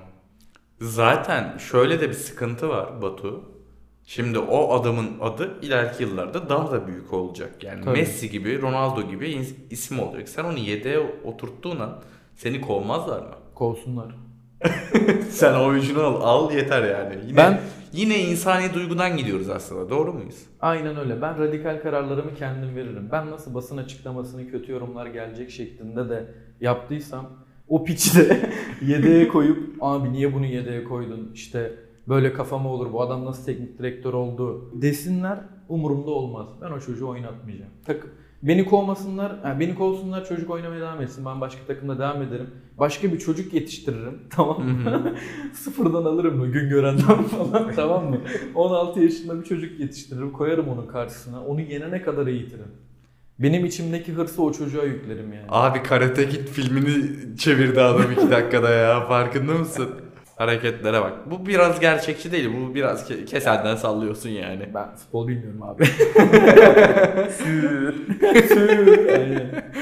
Zaten 0.80 1.58
şöyle 1.58 2.00
de 2.00 2.08
bir 2.08 2.14
sıkıntı 2.14 2.68
var 2.68 3.02
Batu. 3.02 3.42
Şimdi 4.04 4.38
o 4.38 4.74
adamın 4.80 5.10
adı 5.20 5.58
ileriki 5.62 6.02
yıllarda 6.02 6.48
daha 6.48 6.70
da 6.72 6.86
büyük 6.86 7.12
olacak. 7.12 7.64
Yani 7.64 7.84
Tabii. 7.84 7.98
Messi 7.98 8.30
gibi, 8.30 8.62
Ronaldo 8.62 9.02
gibi 9.02 9.30
is- 9.30 9.54
isim 9.70 10.00
olacak. 10.00 10.28
Sen 10.28 10.44
onu 10.44 10.58
yedeğe 10.58 10.98
oturttuğun 11.24 11.80
an 11.80 12.00
seni 12.36 12.60
kovmazlar 12.60 13.20
mı? 13.20 13.34
Kovsunlar. 13.54 14.14
Sen 15.30 15.54
oyuncunu 15.54 16.02
al, 16.02 16.20
al 16.20 16.52
yeter 16.52 16.82
yani. 16.82 17.14
Yine, 17.26 17.36
Ben- 17.36 17.60
yine 17.92 18.18
insani 18.18 18.74
duygudan 18.74 19.16
gidiyoruz 19.16 19.50
aslında. 19.50 19.90
Doğru 19.90 20.12
muyuz? 20.12 20.46
Aynen 20.60 20.96
öyle. 20.96 21.22
Ben 21.22 21.38
radikal 21.38 21.80
kararlarımı 21.82 22.34
kendim 22.34 22.76
veririm. 22.76 23.08
Ben 23.12 23.30
nasıl 23.30 23.54
basın 23.54 23.76
açıklamasını 23.76 24.50
kötü 24.50 24.72
yorumlar 24.72 25.06
gelecek 25.06 25.50
şeklinde 25.50 26.08
de 26.08 26.34
yaptıysam 26.60 27.26
o 27.68 27.84
piçi 27.84 28.16
de 28.16 28.50
yedeğe 28.86 29.28
koyup 29.28 29.76
abi 29.80 30.12
niye 30.12 30.34
bunu 30.34 30.46
yedeğe 30.46 30.84
koydun 30.84 31.30
işte 31.34 31.72
böyle 32.08 32.32
kafama 32.32 32.70
olur 32.70 32.92
bu 32.92 33.02
adam 33.02 33.24
nasıl 33.24 33.44
teknik 33.44 33.78
direktör 33.78 34.12
oldu 34.12 34.70
desinler 34.82 35.38
umurumda 35.68 36.10
olmaz. 36.10 36.48
Ben 36.62 36.70
o 36.70 36.80
çocuğu 36.80 37.08
oynatmayacağım. 37.08 37.70
Takım 37.86 38.10
Beni 38.42 38.64
kovmasınlar, 38.64 39.32
yani 39.44 39.60
beni 39.60 39.74
kovsunlar 39.74 40.24
çocuk 40.24 40.50
oynamaya 40.50 40.80
devam 40.80 41.02
etsin. 41.02 41.24
Ben 41.26 41.40
başka 41.40 41.60
takımda 41.66 41.98
devam 41.98 42.22
ederim. 42.22 42.46
Başka 42.78 43.12
bir 43.12 43.18
çocuk 43.18 43.54
yetiştiririm. 43.54 44.18
Tamam 44.30 44.62
mı? 44.62 45.14
Sıfırdan 45.52 46.04
alırım 46.04 46.36
mı 46.36 46.46
gün 46.46 46.68
görenden 46.68 47.22
falan 47.22 47.72
tamam 47.76 48.10
mı? 48.10 48.20
16 48.54 49.00
yaşında 49.00 49.40
bir 49.40 49.44
çocuk 49.44 49.80
yetiştiririm. 49.80 50.32
Koyarım 50.32 50.68
onun 50.68 50.86
karşısına. 50.86 51.44
Onu 51.44 51.60
yenene 51.60 52.02
kadar 52.02 52.26
eğitirim. 52.26 52.68
Benim 53.38 53.64
içimdeki 53.64 54.12
hırsı 54.12 54.42
o 54.42 54.52
çocuğa 54.52 54.84
yüklerim 54.84 55.32
yani. 55.32 55.46
Abi 55.48 55.82
Karate 55.82 56.28
Kid 56.28 56.48
filmini 56.48 57.36
çevirdi 57.36 57.80
adam 57.80 58.12
iki 58.12 58.30
dakikada 58.30 58.70
ya. 58.70 59.06
Farkında 59.06 59.52
mısın? 59.52 59.88
Hareketlere 60.38 61.00
bak. 61.00 61.30
Bu 61.30 61.46
biraz 61.46 61.80
gerçekçi 61.80 62.32
değil. 62.32 62.50
Bu 62.60 62.74
biraz 62.74 63.10
ke- 63.10 63.24
kesenden 63.24 63.76
sallıyorsun 63.76 64.28
yani. 64.28 64.70
Ben 64.74 64.94
futbol 64.96 65.28
bilmiyorum 65.28 65.62
abi. 65.62 65.84
Aynen. 69.12 69.64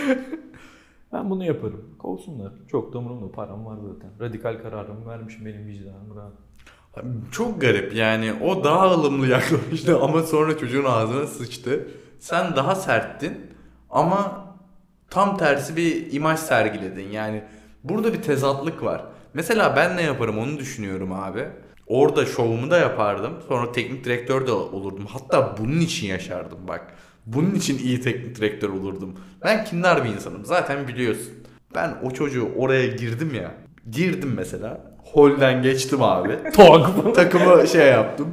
Ben 1.13 1.31
bunu 1.31 1.45
yaparım. 1.45 1.85
Kovsunlar. 1.99 2.53
Çok 2.71 2.93
da 2.93 2.99
umurumda. 2.99 3.33
Param 3.33 3.67
var 3.67 3.77
zaten. 3.77 4.11
Radikal 4.21 4.63
kararımı 4.63 5.09
vermişim. 5.09 5.45
Benim 5.47 5.67
vicdanım 5.67 6.17
rahat. 6.17 6.33
Çok 7.33 7.61
garip 7.61 7.95
yani 7.95 8.33
o 8.45 8.65
daha 8.65 8.95
ılımlı 8.95 9.27
yaklaştı 9.27 9.99
ama 10.03 10.23
sonra 10.23 10.59
çocuğun 10.59 10.85
ağzına 10.85 11.27
sıçtı. 11.27 11.89
Sen 12.19 12.57
daha 12.57 12.75
serttin 12.75 13.41
ama 13.91 14.47
tam 15.11 15.37
tersi 15.37 15.77
bir 15.77 16.13
imaj 16.13 16.39
sergiledin. 16.39 17.09
Yani 17.11 17.43
burada 17.85 18.13
bir 18.13 18.23
tezatlık 18.23 18.83
var. 18.83 19.05
Mesela 19.37 19.77
ben 19.77 19.97
ne 19.97 20.03
yaparım 20.03 20.39
onu 20.39 20.59
düşünüyorum 20.59 21.13
abi. 21.13 21.45
Orada 21.87 22.27
şovumu 22.27 22.71
da 22.71 22.79
yapardım. 22.79 23.33
Sonra 23.49 23.73
teknik 23.73 24.05
direktör 24.05 24.47
de 24.47 24.53
olurdum. 24.53 25.07
Hatta 25.09 25.57
bunun 25.59 25.81
için 25.81 26.07
yaşardım 26.07 26.59
bak. 26.69 26.95
Bunun 27.27 27.55
için 27.55 27.79
iyi 27.79 28.01
teknik 28.01 28.37
direktör 28.37 28.69
olurdum. 28.69 29.15
Ben 29.45 29.65
kindar 29.65 30.05
bir 30.05 30.09
insanım. 30.09 30.45
Zaten 30.45 30.89
biliyorsun. 30.89 31.33
Ben 31.75 31.95
o 32.03 32.11
çocuğu 32.11 32.49
oraya 32.57 32.87
girdim 32.87 33.35
ya. 33.35 33.55
Girdim 33.91 34.33
mesela. 34.37 34.95
Holden 34.99 35.63
geçtim 35.63 36.03
abi. 36.03 36.39
Tok. 36.57 37.15
Takımı 37.15 37.67
şey 37.67 37.87
yaptım. 37.87 38.29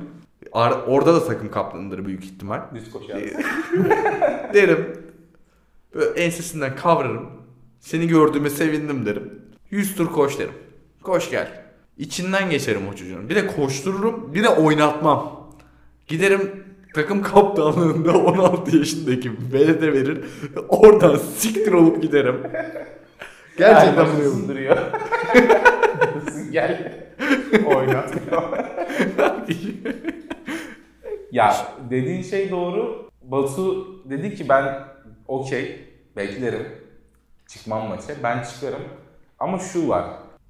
Ar- 0.53 0.81
orada 0.87 1.13
da 1.13 1.25
takım 1.27 1.51
kaplanıdır 1.51 2.05
büyük 2.05 2.23
ihtimal. 2.23 2.61
Düz 2.75 2.91
koşar. 2.91 3.17
Derim. 4.53 4.97
Böyle 5.95 6.21
ensesinden 6.21 6.75
kavrarım. 6.75 7.29
Seni 7.79 8.07
gördüğüme 8.07 8.49
sevindim 8.49 9.05
derim. 9.05 9.41
100 9.71 9.95
tur 9.95 10.11
koş 10.11 10.39
derim. 10.39 10.53
Koş 11.03 11.31
gel. 11.31 11.47
İçinden 11.97 12.49
geçerim 12.49 12.87
o 12.87 12.95
çocuğun. 12.95 13.29
Bir 13.29 13.35
de 13.35 13.47
koştururum. 13.47 14.33
Bir 14.33 14.43
de 14.43 14.49
oynatmam. 14.49 15.49
Giderim 16.07 16.65
takım 16.93 17.21
kaptanlığında 17.21 18.17
16 18.17 18.77
yaşındaki 18.77 19.31
velede 19.53 19.93
verir. 19.93 20.25
Oradan 20.69 21.15
siktir 21.15 21.73
olup 21.73 22.01
giderim. 22.01 22.41
Gerçekten 23.57 24.07
bunu 24.15 24.23
yapıyorum. 24.61 24.83
Gel. 26.51 27.03
Oynat. 27.65 28.13
ya 31.31 31.55
dediğin 31.89 32.23
şey 32.23 32.51
doğru. 32.51 33.09
Batu 33.21 33.87
dedi 34.09 34.35
ki 34.35 34.49
ben 34.49 34.83
okey 35.27 35.79
beklerim. 36.17 36.67
Çıkmam 37.47 37.87
maça. 37.87 38.13
Ben 38.23 38.43
çıkarım. 38.43 38.83
Ama 39.39 39.59
şu 39.59 39.89
var. 39.89 40.05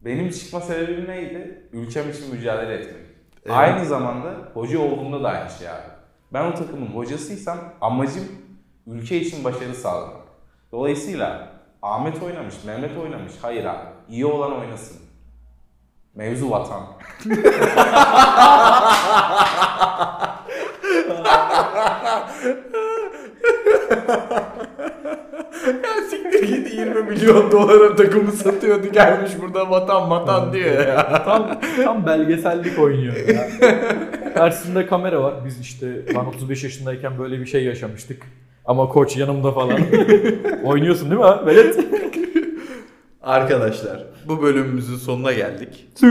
Benim 0.05 0.29
çıkma 0.29 0.61
sebebim 0.61 1.07
neydi? 1.07 1.69
Ülkem 1.73 2.09
için 2.09 2.35
mücadele 2.35 2.73
etmek. 2.73 3.03
Aynı 3.49 3.85
zamanda 3.85 4.33
hoca 4.53 4.79
olduğumda 4.79 5.23
da 5.23 5.29
aynı 5.29 5.49
şey 5.49 5.69
abi. 5.69 5.87
Ben 6.33 6.51
o 6.51 6.53
takımın 6.53 6.87
hocasıysam 6.87 7.57
amacım 7.81 8.23
ülke 8.87 9.21
için 9.21 9.43
başarı 9.43 9.75
sağlamak. 9.75 10.21
Dolayısıyla 10.71 11.53
Ahmet 11.81 12.23
oynamış, 12.23 12.55
Mehmet 12.65 12.97
oynamış. 12.97 13.33
Hayır 13.41 13.65
abi. 13.65 13.85
İyi 14.09 14.25
olan 14.25 14.59
oynasın. 14.59 14.97
Mevzu 16.15 16.51
vatan. 16.51 16.83
Ya 25.67 26.01
siktir 26.09 26.47
git 26.47 26.73
20 26.73 27.01
milyon 27.03 27.51
dolara 27.51 27.95
takımı 27.95 28.31
satıyordu 28.31 28.87
gelmiş 28.91 29.31
burada 29.41 29.69
vatan 29.69 30.09
vatan 30.09 30.53
diyor 30.53 30.87
ya. 30.87 31.23
tam, 31.25 31.59
tam 31.83 32.05
belgesellik 32.05 32.79
oynuyor 32.79 33.15
ya. 33.27 33.47
Karşısında 34.33 34.87
kamera 34.87 35.23
var. 35.23 35.33
Biz 35.45 35.59
işte 35.59 35.87
ben 36.15 36.25
35 36.25 36.63
yaşındayken 36.63 37.19
böyle 37.19 37.39
bir 37.39 37.45
şey 37.45 37.63
yaşamıştık. 37.63 38.21
Ama 38.65 38.89
koç 38.89 39.17
yanımda 39.17 39.51
falan. 39.51 39.79
Oynuyorsun 40.63 41.09
değil 41.09 41.21
mi 41.21 41.27
ha? 41.27 41.45
Velet. 41.45 41.79
Arkadaşlar 43.21 44.05
bu 44.27 44.41
bölümümüzün 44.41 44.95
sonuna 44.95 45.33
geldik. 45.33 45.87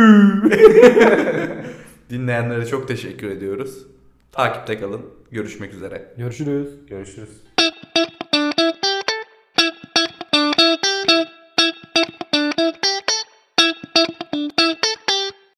Dinleyenlere 2.10 2.66
çok 2.66 2.88
teşekkür 2.88 3.30
ediyoruz. 3.30 3.78
Takipte 4.32 4.78
kalın. 4.78 5.00
Görüşmek 5.30 5.74
üzere. 5.74 6.14
Görüşürüz. 6.18 6.68
Görüşürüz. 6.88 7.51